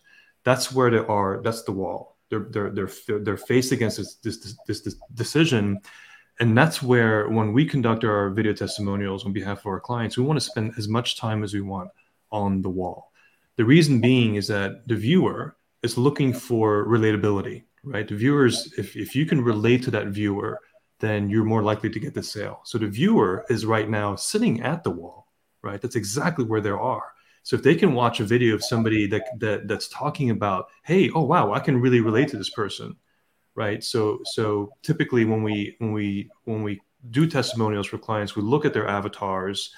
That's 0.44 0.72
where 0.72 0.90
they 0.90 0.98
are. 0.98 1.40
That's 1.42 1.62
the 1.62 1.72
wall. 1.72 2.16
They're 2.28 2.46
they're 2.50 2.70
they're 2.70 3.18
they're 3.20 3.36
faced 3.36 3.72
against 3.72 3.98
this 3.98 4.14
this 4.14 4.56
this, 4.66 4.80
this 4.80 4.96
decision, 5.14 5.80
and 6.40 6.56
that's 6.56 6.82
where 6.82 7.28
when 7.28 7.52
we 7.52 7.64
conduct 7.64 8.04
our 8.04 8.30
video 8.30 8.52
testimonials 8.52 9.24
on 9.24 9.32
behalf 9.32 9.60
of 9.60 9.66
our 9.66 9.80
clients, 9.80 10.16
we 10.16 10.24
want 10.24 10.38
to 10.38 10.44
spend 10.44 10.74
as 10.78 10.88
much 10.88 11.16
time 11.16 11.44
as 11.44 11.54
we 11.54 11.60
want 11.60 11.90
on 12.30 12.62
the 12.62 12.70
wall. 12.70 13.12
The 13.56 13.64
reason 13.64 14.00
being 14.00 14.36
is 14.36 14.48
that 14.48 14.86
the 14.88 14.96
viewer 14.96 15.56
is 15.82 15.98
looking 15.98 16.32
for 16.32 16.86
relatability, 16.86 17.64
right? 17.84 18.08
The 18.08 18.16
viewers, 18.16 18.72
if 18.78 18.96
if 18.96 19.14
you 19.14 19.26
can 19.26 19.42
relate 19.42 19.82
to 19.84 19.90
that 19.92 20.08
viewer, 20.08 20.60
then 21.00 21.28
you're 21.28 21.44
more 21.44 21.62
likely 21.62 21.90
to 21.90 22.00
get 22.00 22.14
the 22.14 22.22
sale. 22.22 22.60
So 22.64 22.78
the 22.78 22.86
viewer 22.86 23.44
is 23.50 23.66
right 23.66 23.88
now 23.88 24.14
sitting 24.14 24.62
at 24.62 24.84
the 24.84 24.90
wall, 24.90 25.26
right? 25.62 25.80
That's 25.80 25.96
exactly 25.96 26.44
where 26.44 26.60
they 26.60 26.70
are 26.70 27.12
so 27.42 27.56
if 27.56 27.62
they 27.62 27.74
can 27.74 27.94
watch 27.94 28.20
a 28.20 28.24
video 28.24 28.54
of 28.54 28.64
somebody 28.64 29.06
that, 29.08 29.24
that 29.40 29.66
that's 29.66 29.88
talking 29.88 30.30
about, 30.30 30.68
hey, 30.84 31.10
oh 31.10 31.22
wow, 31.22 31.52
I 31.52 31.60
can 31.60 31.80
really 31.80 32.00
relate 32.00 32.28
to 32.28 32.38
this 32.38 32.50
person, 32.50 32.96
right? 33.54 33.82
So 33.82 34.20
so 34.24 34.70
typically 34.82 35.24
when 35.24 35.42
we 35.42 35.76
when 35.78 35.92
we 35.92 36.30
when 36.44 36.62
we 36.62 36.80
do 37.10 37.26
testimonials 37.26 37.86
for 37.86 37.98
clients, 37.98 38.36
we 38.36 38.42
look 38.42 38.64
at 38.64 38.72
their 38.72 38.88
avatars. 38.88 39.74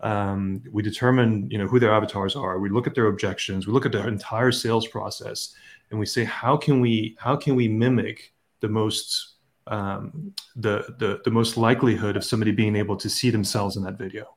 Um, 0.00 0.62
we 0.70 0.82
determine 0.82 1.50
you 1.50 1.58
know 1.58 1.66
who 1.66 1.78
their 1.78 1.92
avatars 1.92 2.36
are. 2.36 2.58
We 2.58 2.68
look 2.68 2.86
at 2.86 2.94
their 2.94 3.06
objections. 3.06 3.66
We 3.66 3.72
look 3.72 3.86
at 3.86 3.92
their 3.92 4.08
entire 4.08 4.52
sales 4.52 4.86
process, 4.86 5.54
and 5.90 5.98
we 5.98 6.06
say 6.06 6.24
how 6.24 6.56
can 6.56 6.80
we 6.80 7.16
how 7.18 7.36
can 7.36 7.56
we 7.56 7.68
mimic 7.68 8.32
the 8.60 8.68
most 8.68 9.34
um, 9.68 10.32
the, 10.54 10.94
the 10.98 11.20
the 11.24 11.30
most 11.30 11.56
likelihood 11.56 12.16
of 12.16 12.24
somebody 12.24 12.52
being 12.52 12.76
able 12.76 12.96
to 12.96 13.08
see 13.08 13.30
themselves 13.30 13.76
in 13.76 13.82
that 13.84 13.98
video 13.98 14.36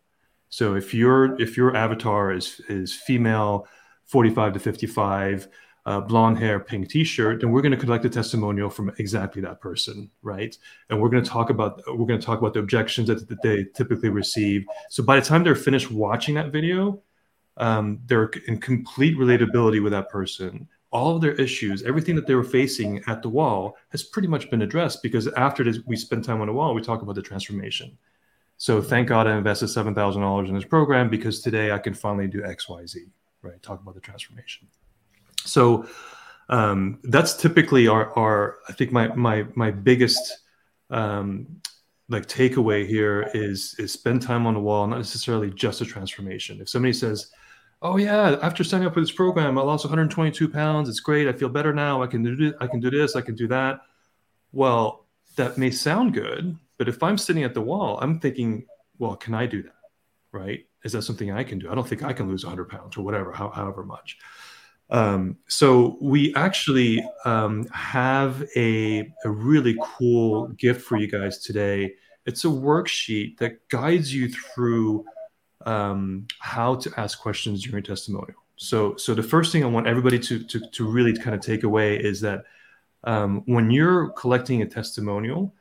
so 0.49 0.75
if 0.75 0.93
your 0.93 1.39
if 1.39 1.55
your 1.55 1.75
avatar 1.75 2.33
is 2.33 2.59
is 2.67 2.93
female, 2.93 3.67
45 4.05 4.53
to 4.53 4.59
55, 4.59 5.47
uh, 5.85 6.01
blonde 6.01 6.37
hair, 6.37 6.59
pink 6.59 6.89
T-shirt, 6.89 7.41
then 7.41 7.51
we're 7.51 7.61
going 7.61 7.71
to 7.71 7.77
collect 7.77 8.05
a 8.05 8.09
testimonial 8.09 8.69
from 8.69 8.91
exactly 8.99 9.41
that 9.41 9.59
person, 9.59 10.09
right? 10.21 10.55
And 10.89 11.01
we're 11.01 11.09
going 11.09 11.23
to 11.23 11.29
talk 11.29 11.49
about 11.49 11.81
we're 11.87 12.05
going 12.05 12.19
to 12.19 12.25
talk 12.25 12.39
about 12.39 12.53
the 12.53 12.59
objections 12.59 13.07
that, 13.07 13.27
that 13.27 13.41
they 13.41 13.65
typically 13.75 14.09
receive. 14.09 14.65
So 14.89 15.03
by 15.03 15.19
the 15.19 15.25
time 15.25 15.43
they're 15.43 15.55
finished 15.55 15.89
watching 15.89 16.35
that 16.35 16.51
video, 16.51 17.01
um, 17.57 17.99
they're 18.05 18.29
in 18.47 18.59
complete 18.59 19.17
relatability 19.17 19.81
with 19.81 19.91
that 19.93 20.09
person. 20.09 20.67
All 20.91 21.15
of 21.15 21.21
their 21.21 21.33
issues, 21.33 21.83
everything 21.83 22.15
that 22.15 22.25
they 22.25 22.35
were 22.35 22.43
facing 22.43 23.03
at 23.07 23.21
the 23.21 23.29
wall, 23.29 23.77
has 23.89 24.03
pretty 24.03 24.27
much 24.27 24.49
been 24.49 24.63
addressed 24.63 25.03
because 25.03 25.27
after 25.29 25.63
this, 25.63 25.79
we 25.85 25.95
spend 25.95 26.23
time 26.23 26.41
on 26.41 26.47
the 26.47 26.53
wall, 26.53 26.73
we 26.73 26.81
talk 26.81 27.01
about 27.01 27.15
the 27.15 27.21
transformation. 27.21 27.97
So 28.57 28.81
thank 28.81 29.07
God 29.07 29.27
I 29.27 29.37
invested 29.37 29.69
seven 29.69 29.95
thousand 29.95 30.23
dollars 30.23 30.49
in 30.49 30.55
this 30.55 30.65
program 30.65 31.09
because 31.09 31.41
today 31.41 31.71
I 31.71 31.77
can 31.77 31.93
finally 31.93 32.27
do 32.27 32.43
X, 32.43 32.67
Y, 32.67 32.85
Z. 32.85 33.05
Right? 33.41 33.61
Talk 33.61 33.81
about 33.81 33.95
the 33.95 34.01
transformation. 34.01 34.67
So 35.45 35.87
um, 36.49 36.99
that's 37.03 37.35
typically 37.35 37.87
our, 37.87 38.17
our 38.17 38.57
I 38.67 38.73
think 38.73 38.91
my 38.91 39.07
my 39.15 39.45
my 39.55 39.71
biggest 39.71 40.39
um, 40.89 41.61
like 42.09 42.25
takeaway 42.27 42.87
here 42.87 43.29
is 43.33 43.75
is 43.79 43.91
spend 43.91 44.21
time 44.21 44.45
on 44.47 44.53
the 44.53 44.59
wall, 44.59 44.87
not 44.87 44.97
necessarily 44.97 45.51
just 45.51 45.81
a 45.81 45.85
transformation. 45.85 46.59
If 46.61 46.69
somebody 46.69 46.93
says, 46.93 47.31
"Oh 47.81 47.97
yeah, 47.97 48.37
after 48.41 48.63
signing 48.63 48.87
up 48.87 48.93
for 48.93 49.01
this 49.01 49.11
program, 49.11 49.57
I 49.57 49.61
lost 49.61 49.85
122 49.85 50.49
pounds. 50.49 50.89
It's 50.89 50.99
great. 50.99 51.27
I 51.27 51.33
feel 51.33 51.49
better 51.49 51.73
now. 51.73 52.01
I 52.01 52.07
can 52.07 52.23
do 52.23 52.35
this. 52.35 52.53
I 52.59 52.67
can 52.67 52.79
do 52.79 52.89
this. 52.89 53.15
I 53.15 53.21
can 53.21 53.35
do 53.35 53.47
that." 53.47 53.81
Well, 54.51 55.05
that 55.35 55.57
may 55.57 55.71
sound 55.71 56.13
good, 56.13 56.57
but 56.77 56.89
if 56.89 57.03
I'm 57.03 57.17
sitting 57.17 57.43
at 57.43 57.53
the 57.53 57.61
wall, 57.61 57.99
I'm 58.01 58.19
thinking, 58.19 58.65
well, 58.97 59.15
can 59.15 59.33
I 59.33 59.45
do 59.45 59.63
that? 59.63 59.75
Right? 60.31 60.65
Is 60.83 60.93
that 60.93 61.03
something 61.03 61.31
I 61.31 61.43
can 61.43 61.59
do? 61.59 61.71
I 61.71 61.75
don't 61.75 61.87
think 61.87 62.03
I 62.03 62.13
can 62.13 62.27
lose 62.27 62.43
100 62.43 62.69
pounds 62.69 62.97
or 62.97 63.03
whatever, 63.03 63.31
how, 63.31 63.49
however 63.49 63.83
much. 63.83 64.17
Um, 64.89 65.37
so 65.47 65.97
we 66.01 66.33
actually 66.35 67.03
um, 67.25 67.67
have 67.67 68.43
a, 68.55 69.11
a 69.23 69.29
really 69.29 69.77
cool 69.81 70.47
gift 70.49 70.81
for 70.81 70.97
you 70.97 71.07
guys 71.07 71.39
today. 71.39 71.93
It's 72.25 72.43
a 72.45 72.47
worksheet 72.47 73.37
that 73.37 73.67
guides 73.69 74.13
you 74.13 74.29
through 74.29 75.05
um, 75.65 76.27
how 76.39 76.75
to 76.75 76.91
ask 76.97 77.19
questions 77.19 77.63
during 77.63 77.83
testimonial. 77.83 78.39
So, 78.55 78.95
so 78.97 79.13
the 79.13 79.23
first 79.23 79.51
thing 79.51 79.63
I 79.63 79.67
want 79.67 79.87
everybody 79.87 80.19
to, 80.19 80.43
to, 80.43 80.59
to 80.59 80.85
really 80.85 81.15
kind 81.15 81.35
of 81.35 81.41
take 81.41 81.63
away 81.63 81.97
is 81.97 82.21
that 82.21 82.43
um, 83.03 83.43
when 83.45 83.71
you're 83.71 84.09
collecting 84.09 84.61
a 84.61 84.65
testimonial, 84.65 85.53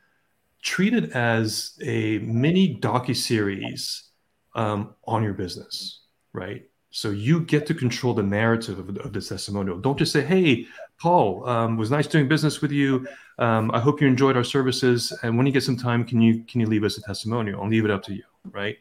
treat 0.61 0.93
it 0.93 1.11
as 1.11 1.77
a 1.81 2.19
mini 2.19 2.77
docu 2.79 3.15
series 3.15 4.09
um, 4.55 4.95
on 5.05 5.23
your 5.23 5.33
business, 5.33 6.01
right? 6.33 6.68
So 6.91 7.11
you 7.11 7.41
get 7.41 7.67
to 7.67 7.73
control 7.73 8.13
the 8.13 8.23
narrative 8.23 8.79
of, 8.79 8.97
of 8.97 9.13
this 9.13 9.29
testimonial. 9.29 9.77
Don't 9.77 9.97
just 9.97 10.11
say, 10.11 10.21
"Hey, 10.21 10.67
Paul, 10.99 11.47
um, 11.47 11.77
was 11.77 11.91
nice 11.91 12.07
doing 12.07 12.27
business 12.27 12.61
with 12.61 12.71
you. 12.71 13.07
Um, 13.37 13.71
I 13.71 13.79
hope 13.79 14.01
you 14.01 14.07
enjoyed 14.07 14.35
our 14.35 14.43
services. 14.43 15.17
And 15.23 15.37
when 15.37 15.45
you 15.45 15.53
get 15.53 15.63
some 15.63 15.77
time, 15.77 16.03
can 16.03 16.21
you 16.21 16.43
can 16.43 16.59
you 16.59 16.67
leave 16.67 16.83
us 16.83 16.97
a 16.97 17.01
testimonial? 17.01 17.61
I'll 17.61 17.69
leave 17.69 17.85
it 17.85 17.91
up 17.91 18.03
to 18.03 18.13
you, 18.13 18.23
right? 18.51 18.77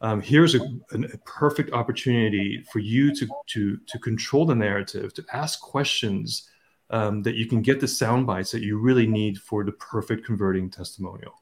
Um, 0.00 0.20
here's 0.20 0.54
a, 0.54 0.60
a, 0.92 1.18
perfect 1.26 1.72
opportunity 1.72 2.64
for 2.72 2.78
you 2.78 3.14
to 3.16 3.28
to 3.48 3.76
to 3.76 3.98
control 3.98 4.46
the 4.46 4.54
narrative, 4.54 5.12
to 5.14 5.24
ask 5.32 5.60
questions 5.60 6.48
um, 6.90 7.22
that 7.22 7.34
you 7.34 7.46
can 7.46 7.60
get 7.60 7.80
the 7.80 7.88
sound 7.88 8.26
bites 8.26 8.50
that 8.52 8.62
you 8.62 8.78
really 8.78 9.06
need 9.06 9.38
for 9.38 9.64
the 9.64 9.72
perfect 9.72 10.24
converting 10.24 10.70
testimonial. 10.70 11.34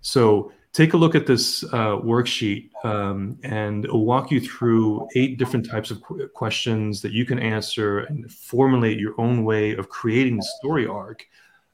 So 0.00 0.52
take 0.72 0.94
a 0.94 0.96
look 0.96 1.14
at 1.14 1.26
this 1.26 1.64
uh, 1.64 1.96
worksheet 1.98 2.70
um, 2.84 3.38
and 3.42 3.84
it'll 3.84 4.06
walk 4.06 4.30
you 4.30 4.40
through 4.40 5.06
eight 5.14 5.38
different 5.38 5.68
types 5.68 5.90
of 5.90 6.00
qu- 6.02 6.26
questions 6.28 7.02
that 7.02 7.12
you 7.12 7.26
can 7.26 7.38
answer 7.38 8.00
and 8.00 8.30
formulate 8.32 8.98
your 8.98 9.14
own 9.20 9.44
way 9.44 9.76
of 9.76 9.88
creating 9.90 10.36
the 10.36 10.48
story 10.58 10.86
arc 10.86 11.26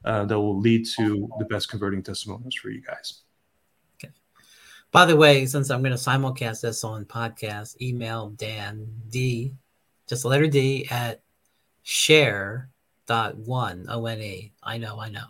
uh, 0.04 0.24
that 0.24 0.38
will 0.38 0.58
lead 0.58 0.84
to 0.84 1.28
the 1.38 1.44
best 1.44 1.68
converting 1.68 2.02
testimonials 2.02 2.54
for 2.54 2.70
you 2.70 2.80
guys. 2.82 3.22
Okay. 3.96 4.12
By 4.90 5.04
the 5.04 5.16
way, 5.16 5.46
since 5.46 5.70
I'm 5.70 5.82
going 5.82 5.96
to 5.96 5.98
simulcast 5.98 6.62
this 6.62 6.82
on 6.82 7.04
podcast, 7.04 7.80
email 7.80 8.30
Dan 8.30 8.86
D, 9.08 9.54
just 10.08 10.22
the 10.22 10.28
letter 10.28 10.48
D 10.48 10.88
at 10.90 11.20
share 11.84 12.70
dot 13.06 13.36
one 13.36 13.86
O 13.88 14.06
N 14.06 14.20
E. 14.20 14.52
I 14.62 14.78
know, 14.78 14.98
I 14.98 15.08
know. 15.08 15.26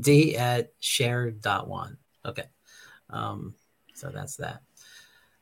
D 0.00 0.36
at 0.36 0.72
share 0.80 1.30
dot 1.30 1.68
one. 1.68 1.98
Okay. 2.24 2.44
Um, 3.10 3.54
so 3.94 4.10
that's 4.10 4.36
that. 4.36 4.62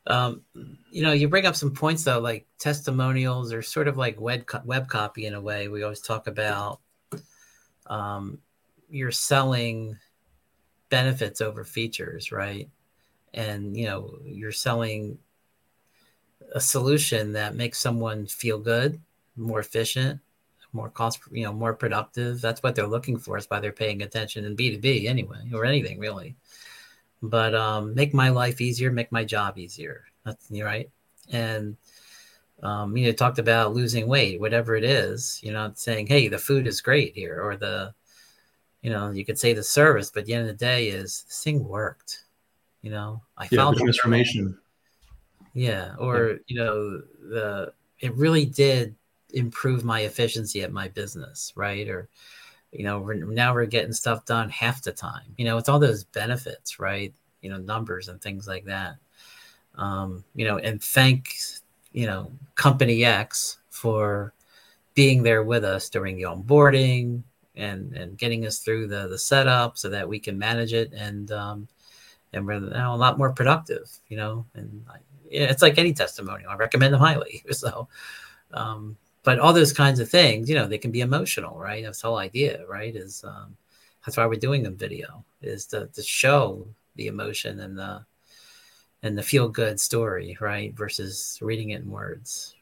Um, 0.06 0.42
you 0.90 1.02
know, 1.02 1.12
you 1.12 1.28
bring 1.28 1.46
up 1.46 1.56
some 1.56 1.72
points 1.72 2.04
though, 2.04 2.20
like 2.20 2.46
testimonials 2.58 3.52
are 3.52 3.62
sort 3.62 3.88
of 3.88 3.96
like 3.96 4.20
web 4.20 4.46
co- 4.46 4.60
web 4.64 4.88
copy 4.88 5.24
in 5.26 5.34
a 5.34 5.40
way. 5.40 5.68
We 5.68 5.82
always 5.82 6.00
talk 6.00 6.26
about 6.26 6.80
um, 7.86 8.38
you're 8.90 9.10
selling 9.10 9.96
benefits 10.90 11.40
over 11.40 11.64
features, 11.64 12.32
right? 12.32 12.68
And 13.32 13.76
you 13.76 13.86
know, 13.86 14.18
you're 14.24 14.52
selling 14.52 15.18
a 16.54 16.60
solution 16.60 17.32
that 17.32 17.56
makes 17.56 17.78
someone 17.78 18.26
feel 18.26 18.58
good, 18.58 19.00
more 19.36 19.60
efficient, 19.60 20.20
more 20.74 20.90
cost, 20.90 21.20
you 21.32 21.44
know, 21.44 21.52
more 21.52 21.72
productive. 21.72 22.42
That's 22.42 22.62
what 22.62 22.74
they're 22.74 22.86
looking 22.86 23.16
for. 23.16 23.38
Is 23.38 23.46
why 23.48 23.60
they're 23.60 23.72
paying 23.72 24.02
attention 24.02 24.44
in 24.44 24.54
B 24.54 24.70
two 24.70 24.78
B 24.78 25.08
anyway, 25.08 25.50
or 25.52 25.64
anything 25.64 25.98
really. 25.98 26.36
But 27.28 27.54
um, 27.54 27.94
make 27.94 28.12
my 28.12 28.28
life 28.28 28.60
easier, 28.60 28.90
make 28.90 29.10
my 29.10 29.24
job 29.24 29.58
easier. 29.58 30.04
That's 30.24 30.50
right. 30.50 30.90
And 31.30 31.76
um, 32.62 32.96
you 32.96 33.06
know, 33.06 33.12
talked 33.12 33.38
about 33.38 33.74
losing 33.74 34.06
weight, 34.08 34.40
whatever 34.40 34.76
it 34.76 34.84
is. 34.84 35.40
You're 35.42 35.54
not 35.54 35.78
saying, 35.78 36.06
"Hey, 36.06 36.28
the 36.28 36.38
food 36.38 36.66
is 36.66 36.80
great 36.80 37.14
here," 37.14 37.40
or 37.42 37.56
the 37.56 37.94
you 38.82 38.90
know, 38.90 39.10
you 39.10 39.24
could 39.24 39.38
say 39.38 39.54
the 39.54 39.62
service, 39.62 40.10
but 40.10 40.20
at 40.20 40.26
the 40.26 40.34
end 40.34 40.42
of 40.42 40.58
the 40.58 40.64
day 40.64 40.88
is 40.88 41.24
this 41.26 41.42
thing 41.42 41.66
worked. 41.66 42.24
You 42.82 42.90
know, 42.90 43.22
I 43.38 43.48
yeah, 43.50 43.60
found 43.60 43.78
transformation. 43.78 44.58
Yeah, 45.54 45.94
or 45.98 46.28
yeah. 46.28 46.36
you 46.46 46.56
know, 46.56 47.02
the 47.30 47.72
it 48.00 48.14
really 48.14 48.44
did 48.44 48.94
improve 49.32 49.84
my 49.84 50.00
efficiency 50.00 50.62
at 50.62 50.72
my 50.72 50.88
business, 50.88 51.52
right? 51.56 51.88
Or 51.88 52.08
you 52.74 52.84
know, 52.84 53.00
we're, 53.00 53.14
now 53.14 53.54
we're 53.54 53.66
getting 53.66 53.92
stuff 53.92 54.24
done 54.24 54.48
half 54.50 54.82
the 54.82 54.92
time. 54.92 55.34
You 55.36 55.44
know, 55.44 55.56
it's 55.58 55.68
all 55.68 55.78
those 55.78 56.04
benefits, 56.04 56.78
right? 56.78 57.12
You 57.40 57.50
know, 57.50 57.58
numbers 57.58 58.08
and 58.08 58.20
things 58.20 58.48
like 58.48 58.64
that. 58.64 58.96
Um, 59.76 60.24
you 60.34 60.44
know, 60.44 60.58
and 60.58 60.82
thank 60.82 61.34
you 61.92 62.06
know 62.06 62.30
company 62.54 63.04
X 63.04 63.58
for 63.70 64.32
being 64.94 65.22
there 65.22 65.42
with 65.42 65.64
us 65.64 65.88
during 65.88 66.16
the 66.16 66.22
onboarding 66.22 67.22
and 67.56 67.92
and 67.94 68.18
getting 68.18 68.46
us 68.46 68.58
through 68.58 68.88
the 68.88 69.08
the 69.08 69.18
setup 69.18 69.78
so 69.78 69.88
that 69.88 70.08
we 70.08 70.18
can 70.18 70.38
manage 70.38 70.72
it 70.72 70.92
and 70.92 71.32
um, 71.32 71.68
and 72.34 72.46
we're 72.46 72.60
now 72.60 72.94
a 72.94 72.96
lot 72.96 73.16
more 73.16 73.32
productive, 73.32 73.90
you 74.08 74.16
know. 74.16 74.44
And 74.54 74.84
I, 74.90 74.98
it's 75.30 75.62
like 75.62 75.78
any 75.78 75.92
testimonial, 75.92 76.50
I 76.50 76.56
recommend 76.56 76.92
them 76.92 77.00
highly. 77.00 77.44
So, 77.52 77.88
um, 78.52 78.96
but 79.24 79.38
all 79.38 79.52
those 79.52 79.72
kinds 79.72 79.98
of 79.98 80.08
things, 80.08 80.48
you 80.48 80.54
know, 80.54 80.68
they 80.68 80.78
can 80.78 80.92
be 80.92 81.00
emotional, 81.00 81.58
right? 81.58 81.82
That's 81.82 82.02
the 82.02 82.08
whole 82.08 82.18
idea, 82.18 82.64
right? 82.68 82.94
Is 82.94 83.24
um, 83.24 83.56
that's 84.04 84.16
why 84.16 84.26
we're 84.26 84.38
doing 84.38 84.62
the 84.62 84.70
video 84.70 85.24
is 85.42 85.66
to, 85.66 85.88
to 85.88 86.02
show 86.02 86.66
the 86.94 87.08
emotion 87.08 87.60
and 87.60 87.76
the 87.76 88.04
and 89.02 89.18
the 89.18 89.22
feel 89.22 89.48
good 89.48 89.80
story, 89.80 90.36
right? 90.40 90.74
Versus 90.74 91.38
reading 91.42 91.70
it 91.70 91.82
in 91.82 91.90
words. 91.90 92.54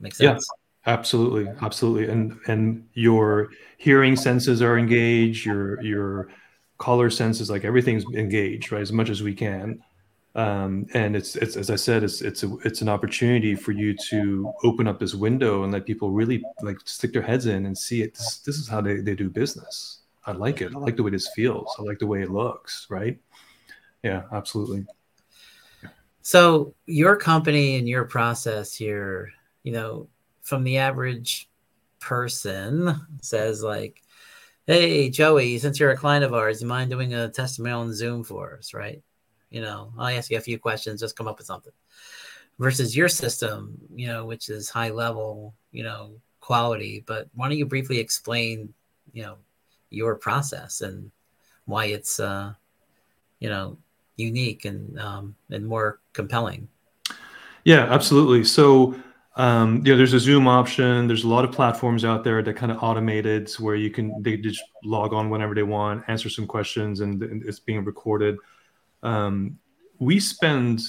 Makes 0.00 0.18
sense. 0.18 0.48
Yeah. 0.50 0.56
Absolutely, 0.84 1.48
absolutely, 1.60 2.08
and 2.08 2.36
and 2.48 2.88
your 2.94 3.50
hearing 3.76 4.16
senses 4.16 4.60
are 4.60 4.76
engaged. 4.76 5.46
Your 5.46 5.80
your 5.80 6.28
color 6.78 7.08
senses, 7.08 7.48
like 7.48 7.64
everything's 7.64 8.04
engaged, 8.14 8.72
right? 8.72 8.82
As 8.82 8.90
much 8.90 9.08
as 9.08 9.22
we 9.22 9.32
can, 9.32 9.80
um, 10.34 10.86
and 10.94 11.14
it's 11.14 11.36
it's 11.36 11.56
as 11.56 11.68
I 11.68 11.76
said, 11.76 12.02
it's 12.02 12.22
it's 12.22 12.42
a, 12.42 12.56
it's 12.64 12.80
an 12.80 12.88
opportunity 12.88 13.54
for 13.54 13.72
you 13.72 13.94
to 14.08 14.52
open 14.64 14.88
up 14.88 14.98
this 14.98 15.14
window 15.14 15.62
and 15.62 15.72
let 15.72 15.84
people 15.84 16.10
really 16.10 16.42
like 16.62 16.78
stick 16.84 17.12
their 17.12 17.22
heads 17.22 17.46
in 17.46 17.66
and 17.66 17.76
see 17.76 18.02
it. 18.02 18.14
This, 18.14 18.38
this 18.38 18.56
is 18.56 18.66
how 18.66 18.80
they 18.80 18.96
they 18.96 19.14
do 19.14 19.28
business. 19.28 20.00
I 20.24 20.32
like 20.32 20.62
it. 20.62 20.74
I 20.74 20.78
like 20.78 20.96
the 20.96 21.02
way 21.02 21.10
this 21.10 21.28
feels. 21.34 21.74
I 21.78 21.82
like 21.82 21.98
the 21.98 22.06
way 22.06 22.22
it 22.22 22.30
looks. 22.30 22.86
Right? 22.88 23.18
Yeah, 24.02 24.22
absolutely. 24.32 24.86
So 26.22 26.74
your 26.86 27.16
company 27.16 27.76
and 27.76 27.88
your 27.88 28.04
process 28.04 28.74
here, 28.74 29.32
you 29.64 29.72
know, 29.72 30.08
from 30.40 30.64
the 30.64 30.78
average 30.78 31.50
person 32.00 33.00
says 33.20 33.62
like, 33.62 34.02
"Hey 34.66 35.10
Joey, 35.10 35.58
since 35.58 35.78
you're 35.78 35.90
a 35.90 35.96
client 35.96 36.24
of 36.24 36.32
ours, 36.32 36.62
you 36.62 36.68
mind 36.68 36.90
doing 36.90 37.12
a 37.12 37.28
testimonial 37.28 37.82
on 37.82 37.92
Zoom 37.92 38.24
for 38.24 38.56
us?" 38.56 38.72
Right? 38.72 39.02
You 39.52 39.60
know, 39.60 39.92
I'll 39.98 40.16
ask 40.16 40.30
you 40.30 40.38
a 40.38 40.40
few 40.40 40.58
questions, 40.58 41.00
just 41.00 41.16
come 41.16 41.28
up 41.28 41.38
with 41.38 41.46
something. 41.46 41.72
Versus 42.58 42.96
your 42.96 43.08
system, 43.08 43.78
you 43.94 44.06
know, 44.06 44.24
which 44.24 44.48
is 44.48 44.68
high 44.68 44.90
level, 44.90 45.54
you 45.72 45.82
know, 45.82 46.12
quality. 46.40 47.04
But 47.06 47.28
why 47.34 47.48
don't 47.48 47.58
you 47.58 47.66
briefly 47.66 47.98
explain, 47.98 48.72
you 49.12 49.22
know, 49.22 49.36
your 49.90 50.14
process 50.16 50.80
and 50.80 51.10
why 51.66 51.86
it's, 51.86 52.18
uh, 52.18 52.52
you 53.40 53.48
know, 53.48 53.76
unique 54.16 54.64
and 54.64 54.98
um, 54.98 55.34
and 55.50 55.66
more 55.66 56.00
compelling? 56.12 56.68
Yeah, 57.64 57.92
absolutely. 57.92 58.44
So 58.44 58.96
um, 59.36 59.82
you 59.84 59.92
know, 59.92 59.96
there's 59.96 60.12
a 60.12 60.20
Zoom 60.20 60.46
option. 60.46 61.06
There's 61.06 61.24
a 61.24 61.28
lot 61.28 61.44
of 61.44 61.52
platforms 61.52 62.04
out 62.04 62.22
there 62.22 62.42
that 62.42 62.54
kind 62.54 62.70
of 62.70 62.82
automated 62.82 63.50
where 63.58 63.74
you 63.74 63.90
can 63.90 64.22
they 64.22 64.36
just 64.36 64.62
log 64.84 65.14
on 65.14 65.30
whenever 65.30 65.54
they 65.54 65.62
want, 65.62 66.04
answer 66.08 66.28
some 66.28 66.46
questions, 66.46 67.00
and, 67.00 67.22
and 67.22 67.42
it's 67.46 67.58
being 67.58 67.84
recorded. 67.84 68.36
Um, 69.02 69.58
we 69.98 70.18
spend, 70.20 70.80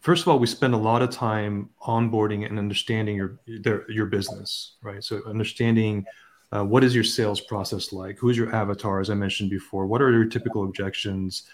first 0.00 0.22
of 0.22 0.28
all, 0.28 0.38
we 0.38 0.46
spend 0.46 0.74
a 0.74 0.78
lot 0.78 1.02
of 1.02 1.10
time 1.10 1.70
onboarding 1.82 2.46
and 2.46 2.58
understanding 2.58 3.16
your 3.16 3.38
their, 3.46 3.90
your 3.90 4.06
business, 4.06 4.76
right? 4.82 5.02
So 5.02 5.22
understanding 5.26 6.04
uh, 6.52 6.64
what 6.64 6.82
is 6.82 6.94
your 6.94 7.04
sales 7.04 7.40
process 7.40 7.92
like, 7.92 8.18
who's 8.18 8.36
your 8.36 8.54
avatar, 8.54 9.00
as 9.00 9.10
I 9.10 9.14
mentioned 9.14 9.50
before, 9.50 9.86
what 9.86 10.00
are 10.00 10.10
your 10.10 10.24
typical 10.24 10.64
objections? 10.64 11.44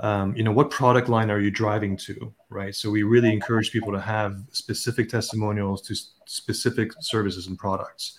Um, 0.00 0.34
you 0.36 0.42
know 0.42 0.50
what 0.50 0.70
product 0.70 1.08
line 1.08 1.30
are 1.30 1.38
you 1.38 1.52
driving 1.52 1.96
to 1.98 2.34
right? 2.50 2.74
So 2.74 2.90
we 2.90 3.04
really 3.04 3.32
encourage 3.32 3.70
people 3.70 3.92
to 3.92 4.00
have 4.00 4.42
specific 4.50 5.08
testimonials 5.08 5.82
to 5.82 5.94
specific 6.26 6.90
services 7.00 7.46
and 7.46 7.56
products 7.56 8.18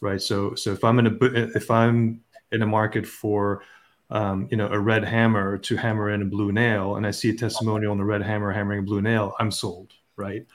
right? 0.00 0.20
So 0.20 0.54
so 0.54 0.72
if 0.72 0.84
i'm 0.84 0.98
in 0.98 1.06
a 1.06 1.16
if 1.56 1.70
i'm 1.70 2.20
in 2.52 2.62
a 2.62 2.66
market 2.66 3.06
for 3.06 3.62
um, 4.10 4.48
you 4.50 4.56
know 4.56 4.68
a 4.68 4.78
red 4.78 5.04
hammer 5.04 5.58
to 5.58 5.76
hammer 5.76 6.10
in 6.10 6.22
a 6.22 6.24
blue 6.24 6.52
nail 6.52 6.96
and 6.96 7.06
i 7.06 7.10
see 7.10 7.30
a 7.30 7.34
testimonial 7.34 7.90
on 7.90 7.98
the 7.98 8.04
red 8.04 8.22
hammer 8.22 8.52
hammering 8.52 8.80
a 8.80 8.82
blue 8.82 9.02
nail 9.02 9.34
i'm 9.40 9.50
sold 9.50 9.92
right? 10.16 10.46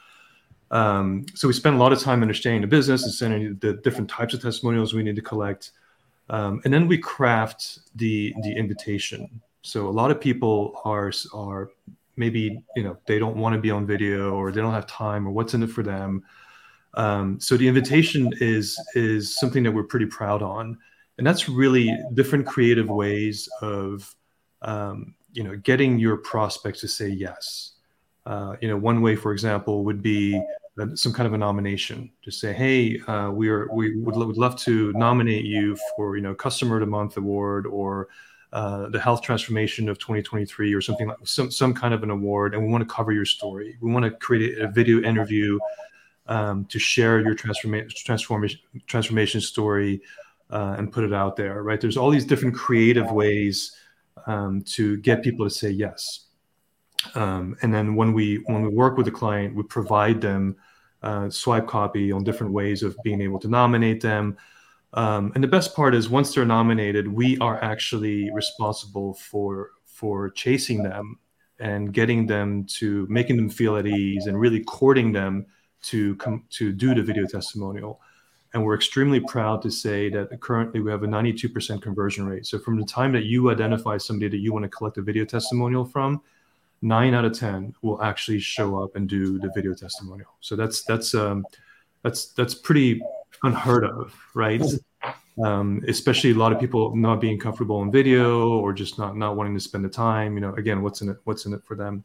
Um, 0.72 1.26
so 1.36 1.48
we 1.48 1.54
spend 1.54 1.76
a 1.76 1.80
lot 1.80 1.92
of 1.92 2.00
time 2.00 2.22
understanding 2.22 2.62
the 2.62 2.68
business 2.68 3.04
and 3.04 3.14
sending 3.14 3.58
the 3.58 3.74
different 3.74 4.10
types 4.10 4.34
of 4.34 4.42
testimonials 4.42 4.94
we 4.94 5.04
need 5.04 5.18
to 5.18 5.22
collect 5.22 5.72
um, 6.30 6.62
and 6.64 6.74
then 6.74 6.88
we 6.88 6.98
craft 6.98 7.80
the 7.96 8.34
the 8.44 8.56
invitation. 8.56 9.42
So 9.64 9.88
a 9.88 9.92
lot 9.92 10.12
of 10.12 10.20
people 10.20 10.80
are 10.86 11.12
are 11.34 11.72
maybe 12.16 12.64
you 12.76 12.84
know 12.84 12.98
they 13.06 13.20
don't 13.20 13.36
want 13.36 13.54
to 13.54 13.60
be 13.60 13.70
on 13.70 13.86
video 13.86 14.34
or 14.34 14.52
they 14.52 14.62
don't 14.62 14.74
have 14.74 14.88
time 14.88 15.28
or 15.28 15.32
what's 15.32 15.54
in 15.54 15.62
it 15.62 15.68
for 15.70 15.84
them. 15.84 16.24
Um, 16.94 17.40
so 17.40 17.58
the 17.58 17.68
invitation 17.68 18.32
is 18.40 18.80
is 18.96 19.38
something 19.38 19.62
that 19.64 19.72
we're 19.72 19.84
pretty 19.84 20.06
proud 20.06 20.42
on, 20.42 20.78
and 21.18 21.28
that's 21.28 21.48
really 21.50 21.96
different 22.14 22.46
creative 22.46 22.90
ways 22.90 23.50
of 23.62 24.16
um, 24.62 25.16
you 25.34 25.44
know 25.44 25.56
getting 25.58 26.00
your 26.00 26.18
prospects 26.18 26.82
to 26.82 26.88
say 26.88 27.08
yes. 27.10 27.74
Uh, 28.26 28.56
you 28.62 28.68
know, 28.68 28.78
one 28.78 29.02
way, 29.02 29.16
for 29.16 29.32
example, 29.32 29.84
would 29.84 30.02
be 30.02 30.40
some 30.96 31.12
kind 31.12 31.28
of 31.28 31.34
a 31.34 31.38
nomination. 31.38 32.12
to 32.24 32.32
say, 32.32 32.54
hey, 32.54 33.00
uh, 33.08 33.30
we 33.32 33.50
are 33.50 33.68
we 33.74 34.00
would, 34.02 34.16
would 34.16 34.38
love 34.38 34.56
to 34.58 34.94
nominate 34.94 35.46
you 35.46 35.78
for 35.96 36.16
you 36.16 36.22
know 36.22 36.34
customer 36.34 36.76
of 36.76 36.82
the 36.82 36.86
month 36.86 37.18
award 37.18 37.66
or 37.66 38.08
uh, 38.54 38.90
the 38.90 39.00
health 39.00 39.22
transformation 39.22 39.88
of 39.88 39.98
2023 39.98 40.74
or 40.74 40.82
something 40.82 41.08
like 41.08 41.18
some, 41.24 41.50
some 41.50 41.74
kind 41.74 41.94
of 41.94 42.04
an 42.04 42.10
award 42.10 42.54
and 42.54 42.62
we 42.62 42.70
want 42.70 42.82
to 42.86 42.94
cover 42.94 43.14
your 43.14 43.24
story 43.24 43.78
we 43.80 43.90
want 43.90 44.04
to 44.04 44.12
create 44.12 44.58
a 44.58 44.68
video 44.68 45.02
interview 45.04 45.58
um, 46.28 46.66
to 46.66 46.78
share 46.78 47.22
your 47.22 47.34
transformation 47.34 47.90
transformation 47.96 48.60
transformation 48.88 49.40
story 49.40 50.02
uh, 50.52 50.76
and 50.78 50.92
put 50.92 51.04
it 51.04 51.14
out 51.14 51.36
there 51.36 51.64
right? 51.64 51.82
There's 51.82 51.98
all 51.98 52.10
these 52.10 52.26
different 52.26 52.56
creative 52.56 53.12
ways 53.12 53.76
um, 54.28 54.62
to 54.64 54.98
get 54.98 55.24
people 55.24 55.46
to 55.46 55.50
say 55.50 55.70
yes. 55.70 56.28
Um, 57.16 57.56
and 57.62 57.74
then 57.74 57.96
when 57.96 58.14
we 58.14 58.44
when 58.46 58.62
we 58.62 58.70
work 58.70 58.96
with 58.98 59.06
the 59.06 59.12
client 59.12 59.56
we 59.56 59.64
provide 59.64 60.22
them 60.22 60.56
uh, 61.04 61.30
swipe 61.30 61.68
copy 61.68 62.12
on 62.12 62.24
different 62.24 62.54
ways 62.54 62.84
of 62.84 62.96
being 63.04 63.22
able 63.22 63.40
to 63.40 63.48
nominate 63.48 64.02
them. 64.02 64.38
Um, 64.94 65.32
and 65.36 65.44
the 65.44 65.48
best 65.48 65.76
part 65.76 65.96
is 65.96 66.10
once 66.10 66.34
they're 66.34 66.46
nominated, 66.46 67.08
we 67.08 67.38
are 67.40 67.62
actually 67.64 68.30
responsible 68.34 69.14
for 69.16 69.72
for 69.86 70.30
chasing 70.32 70.84
them 70.84 71.20
and 71.60 71.94
getting 71.94 72.26
them 72.26 72.66
to 72.66 73.08
making 73.10 73.38
them 73.38 73.50
feel 73.50 73.78
at 73.78 73.86
ease 73.86 74.26
and 74.28 74.40
really 74.40 74.64
courting 74.64 75.12
them 75.12 75.46
to 75.84 76.16
come 76.18 76.44
to 76.50 76.72
do 76.72 76.94
the 76.94 77.02
video 77.02 77.26
testimonial. 77.26 78.02
And 78.54 78.66
we're 78.66 78.76
extremely 78.76 79.22
proud 79.22 79.62
to 79.62 79.72
say 79.72 80.10
that 80.10 80.40
currently 80.42 80.82
we 80.82 80.92
have 80.92 81.04
a 81.04 81.08
92% 81.08 81.82
conversion 81.82 82.26
rate. 82.26 82.46
So 82.46 82.60
from 82.60 82.78
the 82.78 82.86
time 82.86 83.14
that 83.14 83.24
you 83.24 83.50
identify 83.50 83.98
somebody 83.98 84.28
that 84.28 84.40
you 84.40 84.52
want 84.52 84.64
to 84.64 84.70
collect 84.70 84.98
a 84.98 85.02
video 85.02 85.24
testimonial 85.24 85.86
from, 85.86 86.22
nine 86.82 87.14
out 87.14 87.26
of 87.26 87.38
10 87.38 87.76
will 87.82 88.02
actually 88.02 88.40
show 88.40 88.84
up 88.84 88.96
and 88.96 89.08
do 89.08 89.40
the 89.40 89.52
video 89.56 89.74
testimonial. 89.74 90.32
So 90.42 90.56
that's 90.56 90.84
that's 90.84 91.14
um, 91.14 91.46
that's 92.04 92.28
that's 92.34 92.56
pretty 92.56 93.02
unheard 93.44 93.86
of, 93.86 94.14
right? 94.34 94.62
Um, 95.44 95.82
especially 95.88 96.32
a 96.32 96.36
lot 96.36 96.52
of 96.52 96.60
people 96.60 96.96
not 96.96 97.22
being 97.22 97.40
comfortable 97.40 97.82
in 97.84 97.92
video 97.92 98.50
or 98.50 98.74
just 98.74 98.98
not 98.98 99.16
not 99.16 99.36
wanting 99.36 99.54
to 99.54 99.60
spend 99.60 99.86
the 99.86 99.90
time. 99.90 100.34
You 100.36 100.42
know, 100.42 100.54
again, 100.56 100.82
what's 100.82 101.02
in 101.02 101.10
it? 101.10 101.18
What's 101.24 101.46
in 101.46 101.54
it 101.54 101.64
for 101.64 101.76
them? 101.76 102.04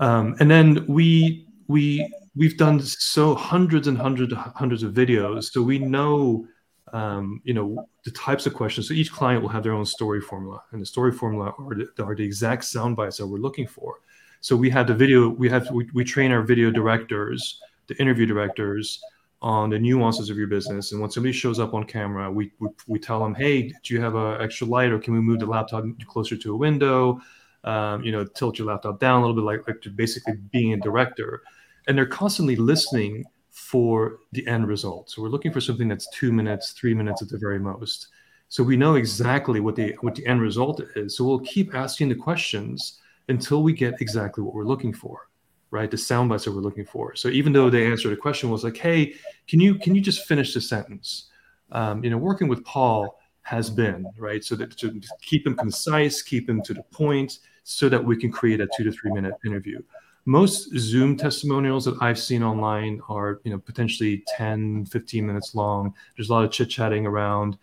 Um, 0.00 0.36
and 0.40 0.50
then 0.50 0.86
we 0.86 1.46
we 1.68 2.12
we've 2.36 2.56
done 2.56 2.80
so 2.80 3.34
hundreds 3.34 3.88
and 3.88 3.98
hundreds 3.98 4.34
hundreds 4.34 4.82
of 4.82 4.92
videos, 4.92 5.44
so 5.52 5.62
we 5.62 5.78
know 5.78 6.46
um, 6.92 7.40
you 7.44 7.54
know 7.54 7.86
the 8.04 8.10
types 8.10 8.46
of 8.46 8.54
questions. 8.54 8.88
So 8.88 8.94
each 8.94 9.12
client 9.12 9.42
will 9.42 9.48
have 9.48 9.62
their 9.62 9.72
own 9.72 9.86
story 9.86 10.20
formula, 10.20 10.62
and 10.72 10.80
the 10.80 10.86
story 10.86 11.12
formula 11.12 11.52
are 11.58 11.74
the, 11.74 12.04
are 12.04 12.14
the 12.14 12.24
exact 12.24 12.64
sound 12.64 12.96
bites 12.96 13.16
that 13.16 13.26
we're 13.26 13.38
looking 13.38 13.66
for. 13.66 14.00
So 14.40 14.54
we 14.54 14.70
have 14.70 14.86
the 14.86 14.94
video. 14.94 15.28
We 15.28 15.48
have 15.48 15.70
we, 15.70 15.88
we 15.94 16.04
train 16.04 16.30
our 16.30 16.42
video 16.42 16.70
directors, 16.70 17.60
the 17.86 17.96
interview 18.00 18.26
directors 18.26 19.00
on 19.42 19.70
the 19.70 19.78
nuances 19.78 20.30
of 20.30 20.36
your 20.36 20.46
business. 20.46 20.92
And 20.92 21.00
when 21.00 21.10
somebody 21.10 21.32
shows 21.32 21.60
up 21.60 21.74
on 21.74 21.84
camera, 21.84 22.30
we, 22.30 22.50
we, 22.58 22.68
we 22.86 22.98
tell 22.98 23.20
them, 23.20 23.34
hey, 23.34 23.70
do 23.82 23.94
you 23.94 24.00
have 24.00 24.14
an 24.14 24.40
extra 24.40 24.66
light 24.66 24.90
or 24.90 24.98
can 24.98 25.12
we 25.12 25.20
move 25.20 25.40
the 25.40 25.46
laptop 25.46 25.84
closer 26.06 26.36
to 26.36 26.54
a 26.54 26.56
window? 26.56 27.20
Um, 27.62 28.02
you 28.02 28.12
know, 28.12 28.24
tilt 28.24 28.58
your 28.58 28.68
laptop 28.68 28.98
down 28.98 29.18
a 29.18 29.26
little 29.26 29.36
bit, 29.36 29.44
like, 29.44 29.68
like 29.68 29.96
basically 29.96 30.34
being 30.52 30.72
a 30.72 30.78
director. 30.78 31.42
And 31.86 31.96
they're 31.96 32.06
constantly 32.06 32.56
listening 32.56 33.24
for 33.50 34.18
the 34.32 34.46
end 34.46 34.68
result. 34.68 35.10
So 35.10 35.22
we're 35.22 35.28
looking 35.28 35.52
for 35.52 35.60
something 35.60 35.88
that's 35.88 36.08
two 36.10 36.30
minutes, 36.30 36.72
three 36.72 36.94
minutes 36.94 37.22
at 37.22 37.28
the 37.28 37.38
very 37.38 37.58
most. 37.58 38.08
So 38.48 38.62
we 38.62 38.76
know 38.76 38.94
exactly 38.94 39.60
what 39.60 39.76
the 39.76 39.96
what 40.02 40.14
the 40.14 40.26
end 40.26 40.40
result 40.40 40.80
is. 40.94 41.16
So 41.16 41.24
we'll 41.24 41.40
keep 41.40 41.74
asking 41.74 42.10
the 42.10 42.14
questions 42.14 43.00
until 43.28 43.62
we 43.62 43.72
get 43.72 44.00
exactly 44.00 44.44
what 44.44 44.54
we're 44.54 44.64
looking 44.64 44.92
for, 44.92 45.28
right? 45.70 45.90
The 45.90 45.98
sound 45.98 46.28
bites 46.28 46.44
that 46.44 46.52
we're 46.52 46.60
looking 46.60 46.84
for. 46.84 47.16
So 47.16 47.28
even 47.28 47.52
though 47.52 47.70
the 47.70 47.82
answer 47.82 48.04
to 48.04 48.10
the 48.10 48.16
question 48.16 48.50
was 48.50 48.62
like, 48.62 48.76
"Hey, 48.76 49.14
can 49.48 49.58
you 49.58 49.76
can 49.76 49.94
you 49.94 50.00
just 50.00 50.26
finish 50.26 50.54
the 50.54 50.60
sentence?" 50.60 51.30
Um, 51.72 52.04
you 52.04 52.10
know, 52.10 52.18
working 52.18 52.48
with 52.48 52.64
Paul 52.64 53.18
has 53.42 53.70
been 53.70 54.06
right, 54.18 54.44
so 54.44 54.54
that 54.56 54.76
to 54.78 55.00
keep 55.22 55.44
them 55.44 55.56
concise, 55.56 56.22
keep 56.22 56.46
them 56.46 56.62
to 56.62 56.74
the 56.74 56.82
point, 56.84 57.38
so 57.64 57.88
that 57.88 58.04
we 58.04 58.16
can 58.16 58.30
create 58.30 58.60
a 58.60 58.68
two 58.76 58.84
to 58.84 58.92
three 58.92 59.10
minute 59.10 59.34
interview. 59.44 59.82
Most 60.26 60.76
Zoom 60.76 61.16
testimonials 61.16 61.84
that 61.86 61.96
I've 62.00 62.18
seen 62.18 62.42
online 62.42 63.00
are, 63.08 63.40
you 63.44 63.50
know, 63.50 63.58
potentially 63.58 64.24
10, 64.36 64.86
15 64.86 65.26
minutes 65.26 65.54
long. 65.54 65.94
There's 66.16 66.28
a 66.28 66.32
lot 66.32 66.44
of 66.44 66.50
chit 66.50 66.68
chatting 66.68 67.06
around 67.06 67.56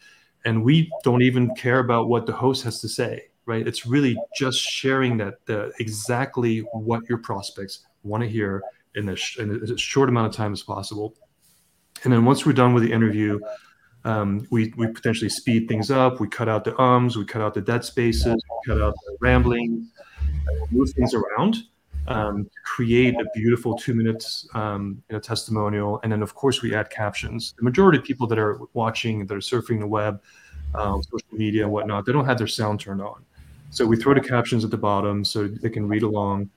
and 0.46 0.64
we 0.64 0.90
don't 1.04 1.22
even 1.22 1.54
care 1.56 1.80
about 1.80 2.10
what 2.10 2.26
the 2.26 2.34
host 2.34 2.64
has 2.64 2.82
to 2.82 2.90
say 2.90 3.28
right? 3.46 3.68
It's 3.68 3.86
really 3.86 4.18
just 4.36 4.60
sharing 4.60 5.18
that 5.18 5.46
the, 5.46 5.72
exactly 5.80 6.60
what 6.72 7.08
your 7.10 7.18
prospects 7.18 7.86
want 8.04 8.24
to 8.24 8.30
hear 8.30 8.64
in, 8.96 9.10
a, 9.10 9.16
sh- 9.16 9.38
in 9.40 9.62
as 9.62 9.80
short 9.80 10.10
amount 10.10 10.28
of 10.28 10.34
time 10.34 10.54
as 10.54 10.62
possible. 10.62 11.16
And 12.04 12.14
then 12.14 12.26
once 12.26 12.46
we're 12.46 12.54
done 12.54 12.74
with 12.74 12.84
the 12.84 12.92
interview 12.92 13.40
um, 14.06 14.46
we, 14.52 14.74
we 14.76 14.88
potentially 14.88 15.30
speed 15.30 15.70
things 15.70 15.90
up. 15.90 16.20
We 16.20 16.28
cut 16.28 16.50
out 16.50 16.66
the 16.66 16.78
ums 16.78 17.18
we 17.18 17.24
cut 17.24 17.42
out 17.42 17.54
the 17.54 17.62
dead 17.62 17.86
spaces 17.86 18.36
we 18.36 18.74
cut 18.74 18.82
out 18.82 18.94
the 19.06 19.16
rambling 19.22 19.88
move 20.72 20.90
things 20.90 21.14
around 21.14 21.56
um, 22.08 22.50
create 22.64 23.16
a 23.16 23.26
beautiful 23.34 23.78
two 23.78 23.94
minutes 23.94 24.48
um, 24.54 25.02
you 25.10 25.14
know, 25.14 25.20
testimonial. 25.20 26.00
And 26.04 26.12
then, 26.12 26.22
of 26.22 26.36
course, 26.36 26.62
we 26.62 26.76
add 26.76 26.90
captions. 26.90 27.54
The 27.58 27.64
majority 27.64 27.98
of 27.98 28.04
people 28.04 28.28
that 28.28 28.40
are 28.40 28.60
watching, 28.74 29.26
that 29.26 29.34
are 29.34 29.40
surfing 29.40 29.80
the 29.80 29.88
web, 29.88 30.22
um, 30.76 31.02
social 31.04 31.28
media, 31.32 31.64
and 31.64 31.72
whatnot, 31.72 32.06
they 32.06 32.12
don't 32.12 32.26
have 32.26 32.38
their 32.38 32.48
sound 32.48 32.80
turned 32.80 33.02
on. 33.02 33.24
So 33.70 33.86
we 33.86 33.96
throw 33.96 34.14
the 34.14 34.22
captions 34.22 34.64
at 34.64 34.72
the 34.72 34.78
bottom 34.78 35.24
so 35.24 35.48
they 35.48 35.70
can 35.70 35.88
read 35.88 36.04
along. 36.04 36.50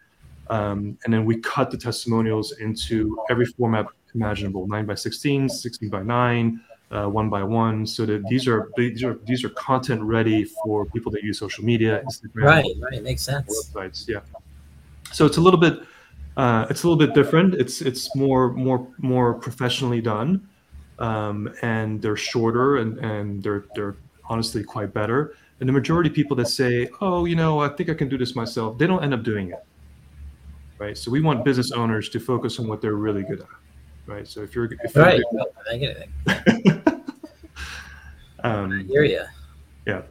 Um, 0.49 0.99
and 1.05 1.13
then 1.13 1.25
we 1.25 1.39
cut 1.41 1.71
the 1.71 1.77
testimonials 1.77 2.53
into 2.59 3.19
every 3.31 3.47
format 3.47 3.87
imaginable 4.15 4.67
9 4.67 4.87
by 4.87 4.95
16, 4.95 5.49
16 5.49 5.89
by 5.89 6.03
9. 6.03 6.61
Uh, 6.89 7.09
one 7.09 7.29
by 7.29 7.43
one, 7.43 7.85
so 7.85 8.07
that 8.07 8.23
these 8.29 8.47
are 8.47 8.71
these 8.77 9.03
are 9.03 9.19
these 9.27 9.43
are 9.43 9.49
content 9.49 10.01
ready 10.01 10.45
for 10.45 10.87
people 10.87 11.11
that 11.11 11.21
use 11.25 11.37
social 11.37 11.65
media, 11.65 12.01
Instagram, 12.09 12.45
right, 12.45 12.65
right, 12.79 13.03
makes 13.03 13.23
sense. 13.23 13.73
Websites, 13.75 14.07
yeah 14.07 14.21
so 15.13 15.27
it's 15.27 15.37
a 15.37 15.41
little 15.41 15.61
bit 15.61 15.81
uh, 16.37 16.67
it's 16.69 16.83
a 16.83 16.89
little 16.89 16.99
bit 16.99 17.15
different. 17.15 17.55
It's 17.55 17.81
it's 17.81 18.15
more 18.15 18.53
more 18.53 18.87
more 18.99 19.35
professionally 19.35 20.03
done, 20.03 20.47
um, 20.99 21.53
and 21.63 22.01
they're 22.03 22.17
shorter 22.17 22.77
and 22.77 22.99
and 22.99 23.43
they're 23.43 23.65
they're 23.75 23.97
honestly 24.29 24.63
quite 24.63 24.93
better. 24.93 25.35
And 25.61 25.69
the 25.69 25.73
majority 25.73 26.11
of 26.11 26.15
people 26.15 26.37
that 26.37 26.49
say, 26.49 26.89
"Oh, 27.01 27.25
you 27.25 27.37
know, 27.37 27.61
I 27.61 27.69
think 27.69 27.89
I 27.89 27.95
can 27.95 28.09
do 28.09 28.19
this 28.19 28.37
myself," 28.37 28.77
they 28.77 28.87
don't 28.87 29.03
end 29.03 29.15
up 29.15 29.23
doing 29.23 29.51
it. 29.51 29.65
Right. 30.79 30.97
So 30.99 31.11
we 31.11 31.23
want 31.23 31.43
business 31.43 31.73
owners 31.73 32.11
to 32.11 32.21
focus 32.21 32.59
on 32.59 32.69
what 32.69 32.83
they're 32.83 32.97
really 32.97 33.23
good 33.23 33.41
at. 33.41 33.47
Right. 34.07 34.29
So 34.29 34.43
if 34.43 34.55
you're 34.55 34.67
if 34.67 34.95
you're 34.95 35.05
right, 35.05 35.23
good, 35.33 35.47
I 35.73 35.79
get 35.79 35.97
it. 35.97 36.77
um, 38.45 38.73
I 38.73 38.83
hear 38.83 39.05
you. 39.05 39.25
Yeah 39.87 40.03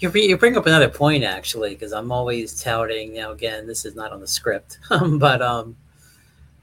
you, 0.00 0.36
bring 0.36 0.56
up 0.56 0.66
another 0.66 0.88
point 0.88 1.24
actually, 1.24 1.70
because 1.70 1.92
I'm 1.92 2.10
always 2.10 2.62
touting. 2.62 3.14
Now, 3.14 3.32
again, 3.32 3.66
this 3.66 3.84
is 3.84 3.94
not 3.94 4.12
on 4.12 4.20
the 4.20 4.26
script, 4.26 4.78
but 4.88 5.42
um, 5.42 5.76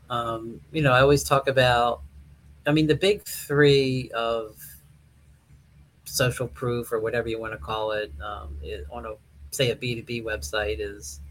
um, 0.09 0.59
you 0.71 0.81
know, 0.81 0.91
I 0.91 1.01
always 1.01 1.23
talk 1.23 1.47
about. 1.47 2.01
I 2.65 2.71
mean, 2.71 2.87
the 2.87 2.95
big 2.95 3.23
three 3.23 4.11
of 4.11 4.57
social 6.03 6.47
proof 6.47 6.91
or 6.91 6.99
whatever 6.99 7.29
you 7.29 7.39
want 7.39 7.53
to 7.53 7.57
call 7.57 7.91
it, 7.91 8.11
um, 8.21 8.57
it 8.61 8.85
on 8.91 9.05
a 9.05 9.13
say 9.51 9.71
a 9.71 9.75
B2B 9.75 10.23
website 10.23 10.77
is 10.79 11.21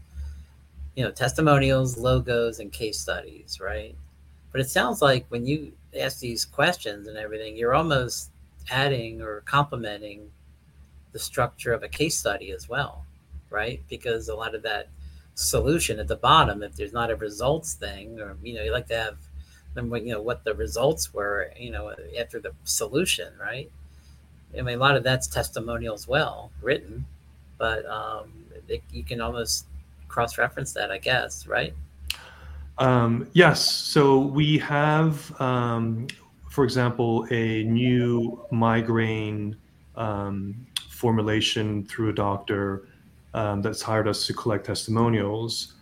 you 0.95 1.03
know 1.03 1.11
testimonials, 1.11 1.97
logos, 1.97 2.59
and 2.59 2.71
case 2.71 2.99
studies, 2.99 3.59
right? 3.59 3.95
But 4.51 4.61
it 4.61 4.69
sounds 4.69 5.01
like 5.01 5.25
when 5.29 5.45
you 5.45 5.73
ask 5.99 6.19
these 6.19 6.45
questions 6.45 7.07
and 7.07 7.17
everything, 7.17 7.55
you're 7.55 7.75
almost 7.75 8.31
adding 8.69 9.21
or 9.21 9.41
complementing 9.41 10.29
the 11.11 11.19
structure 11.19 11.73
of 11.73 11.83
a 11.83 11.87
case 11.87 12.17
study 12.17 12.51
as 12.51 12.67
well, 12.69 13.05
right? 13.49 13.81
Because 13.89 14.29
a 14.29 14.35
lot 14.35 14.55
of 14.55 14.63
that 14.63 14.89
solution 15.35 15.99
at 15.99 16.07
the 16.07 16.15
bottom, 16.15 16.63
if 16.63 16.75
there's 16.75 16.93
not 16.93 17.11
a 17.11 17.15
results 17.15 17.73
thing, 17.73 18.19
or 18.19 18.35
you 18.43 18.55
know, 18.55 18.63
you 18.63 18.71
like 18.71 18.87
to 18.87 18.97
have 18.97 19.17
them, 19.73 19.93
you 19.95 20.13
know, 20.13 20.21
what 20.21 20.43
the 20.43 20.53
results 20.55 21.13
were, 21.13 21.51
you 21.57 21.71
know, 21.71 21.93
after 22.19 22.39
the 22.39 22.51
solution, 22.63 23.31
right? 23.39 23.69
I 24.57 24.61
mean, 24.61 24.75
a 24.75 24.79
lot 24.79 24.95
of 24.95 25.03
that's 25.03 25.27
testimonial 25.27 25.93
as 25.93 26.07
well, 26.07 26.51
written, 26.61 27.05
but 27.57 27.85
um, 27.85 28.31
it, 28.67 28.81
you 28.91 29.03
can 29.03 29.21
almost 29.21 29.65
cross-reference 30.07 30.73
that, 30.73 30.91
I 30.91 30.97
guess, 30.97 31.47
right? 31.47 31.73
Um, 32.77 33.27
yes. 33.33 33.63
So 33.63 34.19
we 34.19 34.57
have, 34.59 35.39
um, 35.41 36.07
for 36.49 36.63
example, 36.63 37.27
a 37.31 37.63
new 37.63 38.43
migraine 38.51 39.55
um, 39.95 40.66
formulation 40.97 41.85
through 41.85 42.09
a 42.09 42.13
doctor 42.13 42.87
um, 43.33 43.61
that's 43.61 43.81
hired 43.81 44.07
us 44.07 44.25
to 44.27 44.33
collect 44.33 44.65
testimonials. 44.65 45.75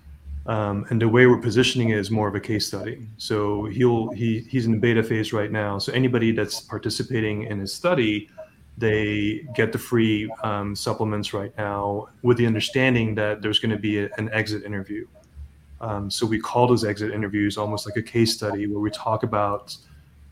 Um, 0.45 0.85
and 0.89 1.01
the 1.01 1.07
way 1.07 1.25
we're 1.25 1.41
positioning 1.41 1.89
it 1.89 1.97
is 1.97 2.11
more 2.11 2.27
of 2.27 2.35
a 2.35 2.39
case 2.39 2.67
study. 2.67 3.07
So 3.17 3.65
he'll 3.65 4.11
he 4.11 4.41
he's 4.41 4.65
in 4.67 4.73
the 4.73 4.77
beta 4.77 5.01
phase 5.01 5.33
right 5.33 5.51
now. 5.51 5.79
So 5.79 5.91
anybody 5.93 6.31
that's 6.31 6.59
participating 6.61 7.43
in 7.43 7.59
his 7.59 7.73
study, 7.73 8.29
they 8.77 9.47
get 9.55 9.71
the 9.71 9.79
free 9.79 10.29
um, 10.43 10.75
supplements 10.75 11.33
right 11.33 11.53
now 11.57 12.09
with 12.21 12.37
the 12.37 12.45
understanding 12.45 13.15
that 13.15 13.41
there's 13.41 13.59
going 13.59 13.71
to 13.71 13.81
be 13.89 13.99
a, 14.03 14.09
an 14.17 14.29
exit 14.33 14.63
interview. 14.63 15.07
Um, 15.81 16.11
so 16.11 16.25
we 16.25 16.39
call 16.39 16.67
those 16.67 16.85
exit 16.85 17.11
interviews 17.11 17.57
almost 17.57 17.87
like 17.87 17.97
a 17.97 18.03
case 18.03 18.33
study 18.33 18.67
where 18.67 18.79
we 18.79 18.91
talk 18.91 19.23
about, 19.23 19.75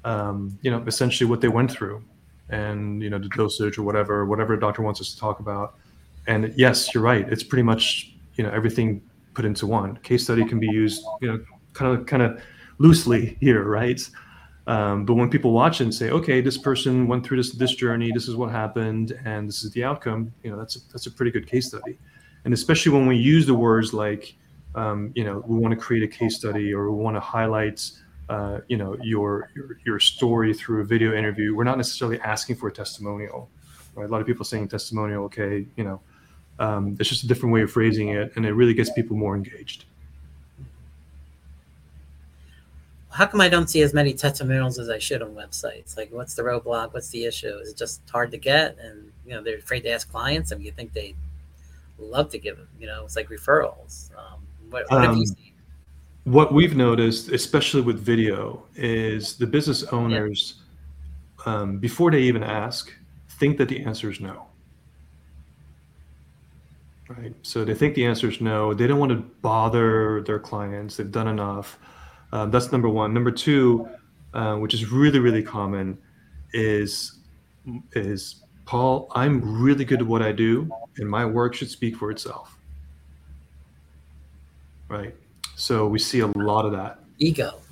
um, 0.03 0.57
you 0.61 0.69
know, 0.71 0.83
essentially 0.85 1.27
what 1.29 1.41
they 1.41 1.47
went 1.47 1.71
through 1.71 2.03
and 2.49 3.01
you 3.01 3.09
know 3.09 3.19
the 3.19 3.29
dosage 3.29 3.77
or 3.77 3.83
whatever 3.83 4.25
whatever 4.25 4.55
doctor 4.57 4.81
wants 4.81 5.01
us 5.01 5.13
to 5.13 5.19
talk 5.19 5.39
about. 5.39 5.75
And 6.27 6.53
yes 6.55 6.93
you're 6.93 7.03
right. 7.03 7.27
It's 7.29 7.43
pretty 7.43 7.63
much 7.63 8.13
you 8.35 8.43
know 8.43 8.51
everything 8.51 9.01
put 9.33 9.45
into 9.45 9.67
one. 9.67 9.97
Case 9.97 10.23
study 10.23 10.45
can 10.45 10.59
be 10.59 10.67
used 10.67 11.03
you 11.21 11.27
know 11.31 11.43
kind 11.73 11.97
of 11.97 12.05
kind 12.05 12.23
of 12.23 12.41
loosely 12.77 13.37
here 13.39 13.63
right? 13.63 14.01
Um, 14.65 15.05
but 15.05 15.15
when 15.15 15.29
people 15.29 15.51
watch 15.51 15.81
and 15.81 15.93
say 15.93 16.09
okay 16.09 16.39
this 16.39 16.57
person 16.57 17.07
went 17.07 17.25
through 17.25 17.37
this 17.37 17.51
this 17.51 17.75
journey 17.75 18.11
this 18.13 18.29
is 18.29 18.35
what 18.37 18.49
happened 18.49 19.19
and 19.25 19.47
this 19.49 19.61
is 19.65 19.71
the 19.71 19.83
outcome 19.83 20.33
you 20.41 20.49
know 20.49 20.57
that's 20.57 20.77
a, 20.77 20.79
that's 20.89 21.05
a 21.05 21.11
pretty 21.11 21.31
good 21.31 21.47
case 21.47 21.67
study. 21.67 21.97
And 22.45 22.53
especially 22.53 22.91
when 22.91 23.07
we 23.07 23.17
use 23.17 23.45
the 23.45 23.53
words 23.53 23.93
like 23.93 24.35
um, 24.75 25.11
you 25.15 25.23
know 25.23 25.43
we 25.45 25.57
want 25.57 25.71
to 25.73 25.79
create 25.79 26.03
a 26.03 26.07
case 26.07 26.35
study 26.35 26.73
or 26.73 26.91
we 26.91 27.03
want 27.03 27.15
to 27.15 27.21
highlight 27.21 27.91
uh, 28.29 28.59
you 28.67 28.77
know 28.77 28.97
your, 29.01 29.49
your, 29.55 29.77
your 29.85 29.99
story 29.99 30.53
through 30.53 30.81
a 30.81 30.85
video 30.85 31.13
interview. 31.13 31.55
We're 31.55 31.63
not 31.63 31.77
necessarily 31.77 32.19
asking 32.21 32.55
for 32.57 32.67
a 32.67 32.71
testimonial. 32.71 33.49
Right? 33.95 34.07
A 34.07 34.11
lot 34.11 34.21
of 34.21 34.27
people 34.27 34.45
saying 34.45 34.69
testimonial. 34.69 35.25
Okay, 35.25 35.65
you 35.75 35.83
know, 35.83 36.01
um, 36.59 36.95
it's 36.99 37.09
just 37.09 37.23
a 37.23 37.27
different 37.27 37.53
way 37.53 37.61
of 37.61 37.71
phrasing 37.71 38.09
it, 38.09 38.33
and 38.35 38.45
it 38.45 38.53
really 38.53 38.73
gets 38.73 38.91
people 38.91 39.15
more 39.15 39.35
engaged. 39.35 39.85
How 43.09 43.27
come 43.27 43.41
I 43.41 43.49
don't 43.49 43.69
see 43.69 43.83
as 43.83 43.93
many 43.93 44.13
testimonials 44.13 44.79
as 44.79 44.89
I 44.89 44.97
should 44.97 45.21
on 45.21 45.35
websites? 45.35 45.95
Like, 45.95 46.11
what's 46.11 46.33
the 46.33 46.41
roadblock? 46.41 46.93
What's 46.95 47.09
the 47.09 47.25
issue? 47.25 47.59
Is 47.61 47.69
it 47.69 47.77
just 47.77 48.01
hard 48.09 48.31
to 48.31 48.37
get, 48.37 48.77
and 48.79 49.11
you 49.25 49.33
know 49.33 49.43
they're 49.43 49.57
afraid 49.57 49.81
to 49.81 49.91
ask 49.91 50.11
clients? 50.11 50.51
I 50.51 50.55
mean, 50.55 50.65
you 50.65 50.71
think 50.71 50.93
they 50.93 51.13
love 51.99 52.29
to 52.31 52.39
give 52.39 52.57
them? 52.57 52.67
You 52.79 52.87
know, 52.87 53.03
it's 53.05 53.15
like 53.15 53.29
referrals. 53.29 54.09
Um, 54.17 54.41
what, 54.71 54.89
what 54.89 54.97
um, 54.97 55.03
have 55.03 55.15
you 55.15 55.21
um, 55.21 55.27
seen? 55.27 55.52
What 56.23 56.53
we've 56.53 56.75
noticed, 56.75 57.29
especially 57.29 57.81
with 57.81 57.99
video, 57.99 58.63
is 58.75 59.35
the 59.35 59.47
business 59.47 59.83
owners, 59.85 60.61
yeah. 61.45 61.53
um, 61.53 61.77
before 61.79 62.11
they 62.11 62.21
even 62.21 62.43
ask, 62.43 62.93
think 63.27 63.57
that 63.57 63.67
the 63.67 63.83
answer 63.83 64.09
is 64.09 64.19
no. 64.19 64.47
Right. 67.09 67.35
So 67.41 67.65
they 67.65 67.73
think 67.73 67.95
the 67.95 68.05
answer 68.05 68.29
is 68.29 68.39
no. 68.39 68.73
They 68.73 68.87
don't 68.87 68.99
want 68.99 69.11
to 69.11 69.17
bother 69.17 70.21
their 70.21 70.39
clients. 70.39 70.95
They've 70.95 71.11
done 71.11 71.27
enough. 71.27 71.77
Um, 72.31 72.49
that's 72.49 72.71
number 72.71 72.89
one. 72.89 73.13
Number 73.13 73.29
two, 73.29 73.87
uh, 74.33 74.55
which 74.55 74.73
is 74.73 74.89
really 74.89 75.19
really 75.19 75.43
common, 75.43 75.97
is 76.53 77.19
is 77.91 78.43
Paul. 78.65 79.11
I'm 79.13 79.61
really 79.61 79.85
good 79.85 80.01
at 80.01 80.07
what 80.07 80.21
I 80.21 80.31
do, 80.31 80.71
and 80.97 81.07
my 81.07 81.25
work 81.25 81.53
should 81.53 81.69
speak 81.69 81.97
for 81.97 82.09
itself. 82.09 82.57
Right 84.87 85.13
so 85.63 85.87
we 85.87 85.97
see 85.97 86.19
a 86.19 86.27
lot 86.27 86.65
of 86.65 86.73
that. 86.73 86.99
Ego. 87.19 87.61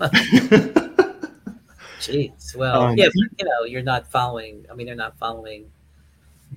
Jeez. 2.00 2.56
Well, 2.56 2.84
um, 2.84 2.98
yeah, 2.98 3.08
but, 3.08 3.16
you 3.38 3.46
know, 3.46 3.66
you're 3.66 3.82
not 3.82 4.10
following. 4.10 4.66
I 4.72 4.76
mean, 4.76 4.88
they're 4.88 4.96
not 4.96 5.18
following 5.18 5.70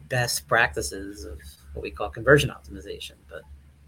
best 0.08 0.46
practices 0.46 1.24
of 1.24 1.40
what 1.72 1.82
we 1.82 1.90
call 1.90 2.08
conversion 2.08 2.50
optimization. 2.50 3.14
But 3.28 3.42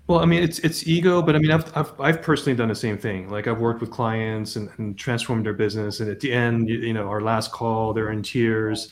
well, 0.08 0.18
I 0.18 0.24
mean, 0.24 0.42
it's 0.42 0.58
it's 0.58 0.88
ego, 0.88 1.22
but 1.22 1.36
I 1.36 1.38
mean, 1.38 1.52
I've 1.52 1.76
I've, 1.76 2.00
I've 2.00 2.20
personally 2.20 2.56
done 2.56 2.66
the 2.68 2.74
same 2.74 2.98
thing. 2.98 3.30
Like 3.30 3.46
I've 3.46 3.60
worked 3.60 3.80
with 3.80 3.92
clients 3.92 4.56
and, 4.56 4.68
and 4.78 4.98
transformed 4.98 5.46
their 5.46 5.54
business, 5.54 6.00
and 6.00 6.10
at 6.10 6.18
the 6.18 6.32
end, 6.32 6.68
you, 6.68 6.78
you 6.78 6.94
know, 6.94 7.08
our 7.08 7.20
last 7.20 7.52
call, 7.52 7.92
they're 7.92 8.10
in 8.10 8.24
tears. 8.24 8.88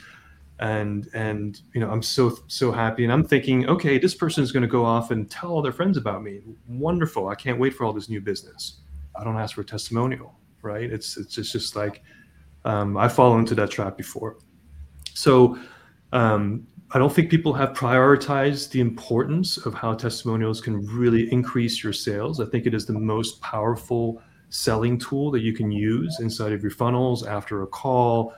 And 0.60 1.08
and 1.14 1.62
you 1.74 1.80
know 1.80 1.90
i'm 1.90 2.02
so 2.02 2.38
so 2.46 2.70
happy. 2.70 3.04
And 3.04 3.12
i'm 3.12 3.24
thinking 3.24 3.68
okay 3.68 3.98
this 3.98 4.14
person 4.14 4.44
is 4.44 4.52
going 4.52 4.62
to 4.62 4.68
go 4.68 4.84
off 4.84 5.10
and 5.10 5.30
tell 5.30 5.50
all 5.50 5.62
their 5.62 5.72
friends 5.72 5.96
about 5.96 6.22
me. 6.22 6.40
Wonderful. 6.68 7.28
I 7.28 7.34
can't 7.34 7.58
wait 7.58 7.74
for 7.74 7.84
all 7.84 7.92
this 7.92 8.08
new 8.08 8.20
business. 8.20 8.80
I 9.16 9.24
don't 9.24 9.36
ask 9.36 9.54
for 9.54 9.62
a 9.62 9.64
testimonial 9.64 10.36
right? 10.64 10.90
It's 10.90 11.16
it's 11.16 11.34
just, 11.34 11.52
just 11.52 11.76
like 11.76 12.02
um, 12.64 12.96
i 12.96 13.06
fall 13.08 13.38
into 13.38 13.54
that 13.54 13.70
trap 13.70 13.96
before. 13.96 14.38
So 15.12 15.58
um, 16.12 16.66
i 16.92 16.98
don't 16.98 17.12
think 17.12 17.30
people 17.30 17.52
have 17.52 17.70
prioritized 17.70 18.70
the 18.70 18.80
importance 18.80 19.58
of 19.58 19.74
how 19.74 19.94
testimonials 19.94 20.60
can 20.60 20.84
really 20.86 21.30
increase 21.32 21.84
your 21.84 21.92
sales. 21.92 22.40
I 22.40 22.46
think 22.46 22.66
it 22.66 22.74
is 22.74 22.86
the 22.86 22.94
most 22.94 23.40
powerful 23.40 24.20
selling 24.48 24.98
tool 24.98 25.30
that 25.32 25.40
you 25.40 25.52
can 25.52 25.70
use 25.70 26.20
inside 26.20 26.52
of 26.52 26.62
your 26.62 26.70
funnels 26.70 27.26
after 27.26 27.62
a 27.62 27.66
call 27.66 28.34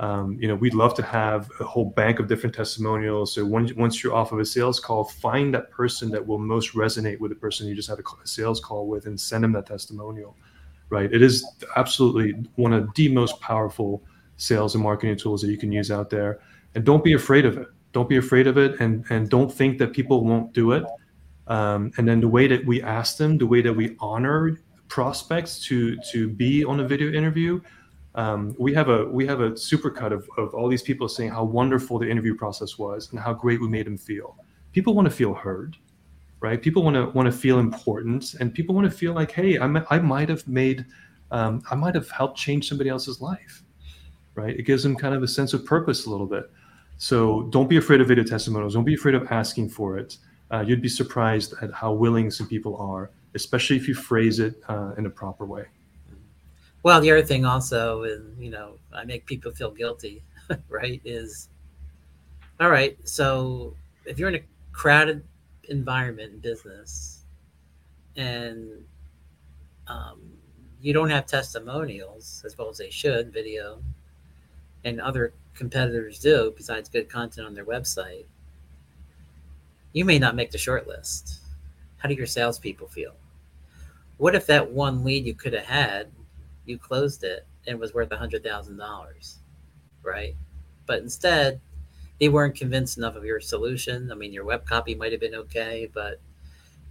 um, 0.00 0.38
you 0.40 0.48
know, 0.48 0.54
we'd 0.54 0.72
love 0.72 0.94
to 0.94 1.02
have 1.02 1.50
a 1.60 1.64
whole 1.64 1.84
bank 1.84 2.20
of 2.20 2.26
different 2.26 2.54
testimonials. 2.54 3.34
So 3.34 3.44
once, 3.44 3.74
once 3.74 4.02
you're 4.02 4.14
off 4.14 4.32
of 4.32 4.38
a 4.38 4.46
sales 4.46 4.80
call, 4.80 5.04
find 5.04 5.52
that 5.52 5.70
person 5.70 6.10
that 6.12 6.26
will 6.26 6.38
most 6.38 6.72
resonate 6.72 7.20
with 7.20 7.30
the 7.30 7.34
person 7.34 7.68
you 7.68 7.74
just 7.74 7.90
had 7.90 7.98
a 7.98 8.02
sales 8.24 8.60
call 8.60 8.88
with 8.88 9.04
and 9.04 9.20
send 9.20 9.44
them 9.44 9.52
that 9.52 9.66
testimonial, 9.66 10.38
right? 10.88 11.12
It 11.12 11.20
is 11.20 11.46
absolutely 11.76 12.32
one 12.56 12.72
of 12.72 12.88
the 12.94 13.12
most 13.12 13.38
powerful 13.42 14.02
sales 14.38 14.74
and 14.74 14.82
marketing 14.82 15.18
tools 15.18 15.42
that 15.42 15.50
you 15.50 15.58
can 15.58 15.70
use 15.70 15.90
out 15.90 16.08
there. 16.08 16.40
And 16.74 16.82
don't 16.82 17.04
be 17.04 17.12
afraid 17.12 17.44
of 17.44 17.58
it. 17.58 17.68
Don't 17.92 18.08
be 18.08 18.16
afraid 18.16 18.46
of 18.46 18.56
it. 18.56 18.80
And, 18.80 19.04
and 19.10 19.28
don't 19.28 19.52
think 19.52 19.76
that 19.80 19.92
people 19.92 20.24
won't 20.24 20.54
do 20.54 20.72
it. 20.72 20.84
Um, 21.46 21.92
and 21.98 22.08
then 22.08 22.20
the 22.20 22.28
way 22.28 22.46
that 22.46 22.64
we 22.64 22.80
ask 22.80 23.18
them, 23.18 23.36
the 23.36 23.46
way 23.46 23.60
that 23.60 23.72
we 23.72 23.96
honor 24.00 24.58
prospects 24.88 25.62
to, 25.66 25.98
to 26.10 26.26
be 26.26 26.64
on 26.64 26.80
a 26.80 26.88
video 26.88 27.12
interview, 27.12 27.60
um, 28.20 28.54
we 28.58 28.74
have 28.74 28.90
a 28.90 29.06
we 29.06 29.26
have 29.26 29.40
a 29.40 29.52
supercut 29.52 30.12
of, 30.12 30.28
of 30.36 30.52
all 30.52 30.68
these 30.68 30.82
people 30.82 31.08
saying 31.08 31.30
how 31.30 31.42
wonderful 31.42 31.98
the 31.98 32.08
interview 32.10 32.34
process 32.34 32.76
was 32.76 33.10
and 33.10 33.18
how 33.18 33.32
great 33.32 33.58
we 33.62 33.68
made 33.68 33.86
them 33.86 33.96
feel. 33.96 34.36
People 34.72 34.92
want 34.94 35.06
to 35.06 35.14
feel 35.20 35.32
heard, 35.32 35.78
right? 36.40 36.60
People 36.60 36.82
want 36.82 36.96
to 36.96 37.06
want 37.16 37.24
to 37.32 37.32
feel 37.32 37.58
important, 37.58 38.34
and 38.38 38.52
people 38.52 38.74
want 38.74 38.84
to 38.90 38.96
feel 39.02 39.14
like, 39.14 39.30
hey, 39.32 39.56
I, 39.56 39.66
I 39.96 39.98
might 40.00 40.28
have 40.28 40.46
made, 40.46 40.84
um, 41.30 41.62
I 41.70 41.74
might 41.74 41.94
have 41.94 42.10
helped 42.10 42.36
change 42.36 42.68
somebody 42.68 42.90
else's 42.90 43.22
life, 43.22 43.62
right? 44.34 44.54
It 44.54 44.64
gives 44.64 44.82
them 44.82 44.96
kind 44.96 45.14
of 45.14 45.22
a 45.22 45.28
sense 45.28 45.54
of 45.54 45.64
purpose 45.64 46.04
a 46.04 46.10
little 46.10 46.26
bit. 46.26 46.50
So 46.98 47.44
don't 47.44 47.70
be 47.70 47.78
afraid 47.78 48.02
of 48.02 48.08
video 48.08 48.24
testimonials. 48.24 48.74
Don't 48.74 48.84
be 48.84 48.98
afraid 49.00 49.14
of 49.14 49.32
asking 49.32 49.70
for 49.70 49.96
it. 49.96 50.18
Uh, 50.52 50.60
you'd 50.60 50.82
be 50.82 50.90
surprised 50.90 51.54
at 51.62 51.72
how 51.72 51.94
willing 51.94 52.30
some 52.30 52.46
people 52.46 52.76
are, 52.76 53.10
especially 53.34 53.76
if 53.76 53.88
you 53.88 53.94
phrase 53.94 54.40
it 54.40 54.62
uh, 54.68 54.92
in 54.98 55.06
a 55.06 55.10
proper 55.10 55.46
way. 55.46 55.64
Well, 56.82 57.00
the 57.00 57.10
other 57.10 57.22
thing 57.22 57.44
also 57.44 58.04
is, 58.04 58.22
you 58.38 58.50
know, 58.50 58.78
I 58.92 59.04
make 59.04 59.26
people 59.26 59.52
feel 59.52 59.70
guilty, 59.70 60.22
right? 60.68 61.00
Is 61.04 61.48
all 62.58 62.70
right. 62.70 62.96
So 63.08 63.74
if 64.04 64.18
you're 64.18 64.28
in 64.28 64.36
a 64.36 64.44
crowded 64.72 65.22
environment 65.64 66.32
in 66.34 66.38
business 66.40 67.24
and 68.16 68.84
um, 69.86 70.20
you 70.80 70.92
don't 70.92 71.10
have 71.10 71.26
testimonials 71.26 72.42
as 72.46 72.56
well 72.56 72.68
as 72.68 72.78
they 72.78 72.90
should, 72.90 73.32
video, 73.32 73.82
and 74.84 75.00
other 75.00 75.34
competitors 75.54 76.18
do, 76.18 76.52
besides 76.56 76.88
good 76.88 77.08
content 77.08 77.46
on 77.46 77.54
their 77.54 77.64
website, 77.64 78.24
you 79.92 80.04
may 80.04 80.18
not 80.18 80.34
make 80.36 80.50
the 80.50 80.58
short 80.58 80.86
list. 80.86 81.40
How 81.98 82.08
do 82.08 82.14
your 82.14 82.26
salespeople 82.26 82.88
feel? 82.88 83.14
What 84.16 84.34
if 84.34 84.46
that 84.46 84.70
one 84.70 85.04
lead 85.04 85.26
you 85.26 85.34
could 85.34 85.52
have 85.52 85.66
had 85.66 86.10
you 86.64 86.78
closed 86.78 87.24
it 87.24 87.46
and 87.66 87.74
it 87.74 87.80
was 87.80 87.94
worth 87.94 88.10
a 88.12 88.16
hundred 88.16 88.44
thousand 88.44 88.76
dollars, 88.76 89.38
right? 90.02 90.34
But 90.86 91.00
instead, 91.00 91.60
they 92.20 92.28
weren't 92.28 92.54
convinced 92.54 92.98
enough 92.98 93.16
of 93.16 93.24
your 93.24 93.40
solution. 93.40 94.10
I 94.12 94.14
mean, 94.14 94.32
your 94.32 94.44
web 94.44 94.66
copy 94.66 94.94
might 94.94 95.12
have 95.12 95.20
been 95.20 95.34
okay, 95.34 95.90
but 95.92 96.20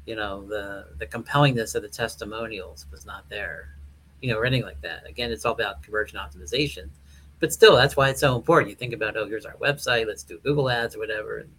you 0.06 0.16
know 0.16 0.44
the 0.48 0.88
the 0.98 1.06
compellingness 1.06 1.76
of 1.76 1.84
the 1.84 1.90
testimonials 1.90 2.88
was 2.92 3.06
not 3.06 3.30
there, 3.30 3.78
you 4.22 4.32
know, 4.32 4.40
or 4.40 4.46
anything 4.46 4.66
like 4.66 4.82
that. 4.82 5.08
Again, 5.08 5.32
it's 5.32 5.46
all 5.46 5.54
about 5.54 5.84
conversion 5.84 6.20
optimization, 6.20 6.90
but 7.40 7.54
still, 7.54 7.76
that's 7.76 7.96
why 7.96 8.10
it's 8.10 8.20
so 8.20 8.36
important. 8.36 8.70
You 8.70 8.76
think 8.76 8.94
about, 8.94 9.16
oh, 9.16 9.28
here's 9.28 9.46
our 9.46 9.56
website, 9.58 10.08
let's 10.08 10.24
do 10.24 10.40
Google 10.40 10.70
Ads 10.70 10.96
or 10.96 11.00
whatever, 11.00 11.40
and 11.40 11.50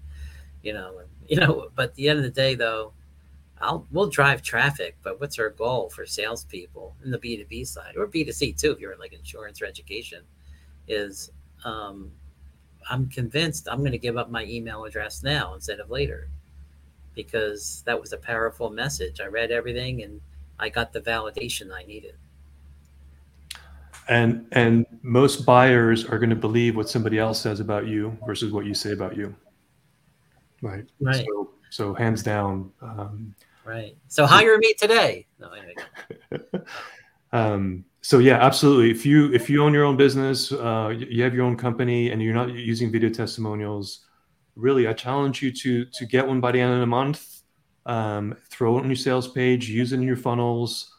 you 0.62 0.72
know, 0.72 0.98
and, 0.98 1.08
you 1.28 1.36
know. 1.36 1.68
But 1.74 1.90
at 1.90 1.94
the 1.94 2.08
end 2.08 2.18
of 2.18 2.24
the 2.24 2.30
day, 2.30 2.54
though, 2.54 2.92
I'll 3.60 3.86
we'll 3.90 4.08
drive 4.08 4.42
traffic, 4.42 4.96
but 5.02 5.20
what's 5.20 5.38
our 5.38 5.50
goal 5.50 5.90
for 5.90 6.06
salespeople 6.06 6.96
in 7.04 7.10
the 7.10 7.18
B 7.18 7.36
two 7.36 7.44
B 7.44 7.64
side 7.64 7.96
or 7.96 8.06
B 8.06 8.24
two 8.24 8.32
C 8.32 8.52
too? 8.52 8.72
If 8.72 8.80
you're 8.80 8.92
in 8.92 8.98
like 8.98 9.12
insurance 9.12 9.60
or 9.60 9.66
education, 9.66 10.22
is 10.88 11.30
um, 11.64 12.10
I'm 12.90 13.08
convinced 13.08 13.68
I'm 13.70 13.80
going 13.80 13.92
to 13.92 13.98
give 13.98 14.16
up 14.16 14.30
my 14.30 14.44
email 14.44 14.84
address 14.84 15.22
now 15.22 15.54
instead 15.54 15.78
of 15.78 15.90
later, 15.90 16.28
because 17.14 17.82
that 17.84 18.00
was 18.00 18.12
a 18.12 18.16
powerful 18.16 18.70
message. 18.70 19.20
I 19.20 19.26
read 19.26 19.50
everything 19.50 20.02
and 20.02 20.20
I 20.58 20.70
got 20.70 20.92
the 20.92 21.00
validation 21.00 21.72
I 21.72 21.82
needed. 21.84 22.14
And 24.08 24.46
and 24.52 24.86
most 25.02 25.44
buyers 25.44 26.04
are 26.06 26.18
going 26.18 26.30
to 26.30 26.36
believe 26.36 26.76
what 26.76 26.88
somebody 26.88 27.18
else 27.18 27.40
says 27.40 27.60
about 27.60 27.86
you 27.86 28.16
versus 28.26 28.52
what 28.52 28.64
you 28.64 28.74
say 28.74 28.92
about 28.92 29.16
you. 29.16 29.34
Right. 30.62 30.84
Right. 31.00 31.24
So, 31.26 31.50
so 31.70 31.94
hands 31.94 32.22
down. 32.22 32.72
Um, 32.82 33.34
Right. 33.64 33.96
So 34.08 34.26
hire 34.26 34.58
me 34.58 34.74
today. 34.74 35.26
No, 35.38 35.50
um, 37.32 37.84
so 38.00 38.18
yeah, 38.18 38.38
absolutely. 38.44 38.90
If 38.90 39.04
you 39.04 39.32
if 39.32 39.50
you 39.50 39.62
own 39.62 39.74
your 39.74 39.84
own 39.84 39.96
business, 39.96 40.52
uh, 40.52 40.94
you 40.96 41.22
have 41.22 41.34
your 41.34 41.44
own 41.44 41.56
company, 41.56 42.10
and 42.10 42.22
you're 42.22 42.34
not 42.34 42.52
using 42.52 42.90
video 42.90 43.10
testimonials, 43.10 44.06
really, 44.56 44.86
I 44.86 44.92
challenge 44.92 45.42
you 45.42 45.52
to 45.52 45.84
to 45.84 46.06
get 46.06 46.26
one 46.26 46.40
by 46.40 46.52
the 46.52 46.60
end 46.60 46.72
of 46.74 46.80
the 46.80 46.86
month. 46.86 47.42
Um, 47.86 48.36
throw 48.50 48.78
it 48.78 48.82
on 48.82 48.86
your 48.86 48.96
sales 48.96 49.28
page, 49.28 49.68
use 49.68 49.92
it 49.92 49.96
in 49.96 50.02
your 50.02 50.16
funnels. 50.16 50.94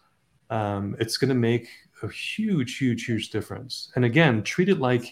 Um, 0.49 0.95
it's 0.99 1.17
going 1.17 1.29
to 1.29 1.35
make 1.35 1.69
a 2.03 2.09
huge, 2.09 2.77
huge, 2.77 3.05
huge 3.05 3.29
difference. 3.29 3.91
And 3.95 4.05
again, 4.05 4.43
treat 4.43 4.69
it 4.69 4.79
like 4.79 5.05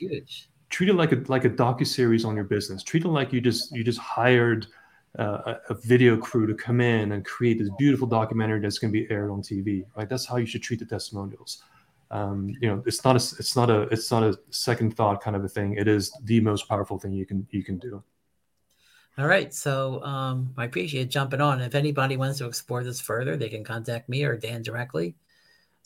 treat 0.70 0.90
it 0.90 0.94
like 0.94 1.12
a 1.12 1.24
like 1.28 1.46
a 1.46 1.50
docu 1.50 1.86
series 1.86 2.26
on 2.26 2.36
your 2.36 2.46
business. 2.46 2.84
Treat 2.84 3.06
it 3.06 3.10
like 3.10 3.34
you 3.34 3.42
just 3.42 3.72
you 3.72 3.84
just 3.84 4.00
hired 4.00 4.68
uh, 5.18 5.56
a 5.70 5.74
video 5.74 6.18
crew 6.18 6.46
to 6.46 6.54
come 6.54 6.82
in 6.82 7.14
and 7.14 7.26
create 7.26 7.58
this 7.58 7.70
beautiful 7.78 8.08
documentary 8.08 8.60
that's 8.60 8.78
going 8.78 8.94
to 8.94 9.00
be 9.00 9.10
aired 9.12 9.32
on 9.32 9.42
TV. 9.42 9.86
Right? 9.98 10.08
That's 10.08 10.26
how 10.26 10.38
you 10.38 10.46
should 10.46 10.62
treat 10.62 10.80
the 10.80 10.86
testimonials. 10.86 11.64
Um, 12.12 12.56
you 12.60 12.68
know, 12.68 12.84
it's 12.86 13.04
not 13.04 13.16
a 13.16 13.36
it's 13.40 13.56
not 13.56 13.70
a 13.70 13.82
it's 13.84 14.12
not 14.12 14.24
a 14.24 14.38
second 14.50 14.96
thought 14.96 15.22
kind 15.22 15.36
of 15.36 15.44
a 15.44 15.50
thing. 15.50 15.76
It 15.76 15.88
is 15.88 16.12
the 16.24 16.40
most 16.42 16.68
powerful 16.68 17.00
thing 17.00 17.14
you 17.14 17.26
can 17.26 17.48
you 17.52 17.64
can 17.64 17.78
do. 17.78 18.04
All 19.18 19.28
right, 19.28 19.54
so 19.54 20.02
um, 20.04 20.54
I 20.58 20.64
appreciate 20.64 21.10
jumping 21.10 21.42
on. 21.42 21.60
If 21.60 21.76
anybody 21.76 22.16
wants 22.16 22.38
to 22.38 22.46
explore 22.46 22.86
this 22.86 23.02
further, 23.02 23.36
they 23.36 23.50
can 23.50 23.66
contact 23.66 24.08
me 24.08 24.24
or 24.24 24.38
Dan 24.38 24.62
directly. 24.62 25.16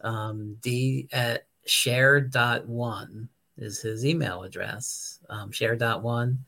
Um, 0.03 0.57
D 0.61 1.09
at 1.11 1.47
share.one 1.65 3.29
is 3.57 3.81
his 3.81 4.05
email 4.05 4.43
address. 4.43 5.19
Um, 5.29 5.51
share.one 5.51 6.45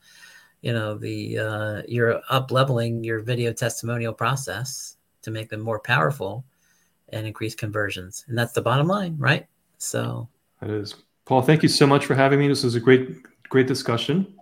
you 0.66 0.72
know 0.72 0.98
the 0.98 1.38
uh, 1.38 1.82
you're 1.86 2.20
up 2.28 2.50
leveling 2.50 3.04
your 3.04 3.20
video 3.20 3.52
testimonial 3.52 4.12
process 4.12 4.96
to 5.22 5.30
make 5.30 5.48
them 5.48 5.60
more 5.60 5.78
powerful 5.78 6.44
and 7.10 7.24
increase 7.24 7.54
conversions. 7.54 8.24
And 8.26 8.36
that's 8.36 8.52
the 8.52 8.62
bottom 8.62 8.88
line 8.88 9.14
right? 9.16 9.46
So 9.78 10.28
it 10.60 10.70
is. 10.70 10.96
Paul 11.24 11.42
thank 11.42 11.62
you 11.62 11.68
so 11.68 11.86
much 11.86 12.04
for 12.04 12.16
having 12.16 12.40
me. 12.40 12.48
This 12.48 12.64
was 12.64 12.74
a 12.74 12.80
great 12.80 13.16
great 13.48 13.68
discussion. 13.68 14.34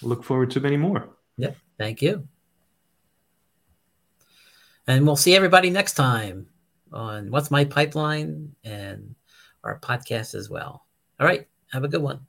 Look 0.00 0.22
forward 0.22 0.52
to 0.52 0.60
many 0.60 0.76
more. 0.76 1.08
Yep. 1.38 1.56
Thank 1.76 2.02
you. 2.02 2.28
And 4.86 5.04
we'll 5.04 5.16
see 5.16 5.34
everybody 5.34 5.70
next 5.70 5.94
time 5.94 6.46
on 6.92 7.32
what's 7.32 7.50
my 7.50 7.64
pipeline 7.64 8.54
and 8.62 9.16
our 9.64 9.80
podcast 9.80 10.36
as 10.36 10.48
well. 10.48 10.86
All 11.18 11.26
right. 11.26 11.48
Have 11.72 11.82
a 11.82 11.88
good 11.88 12.02
one 12.02 12.20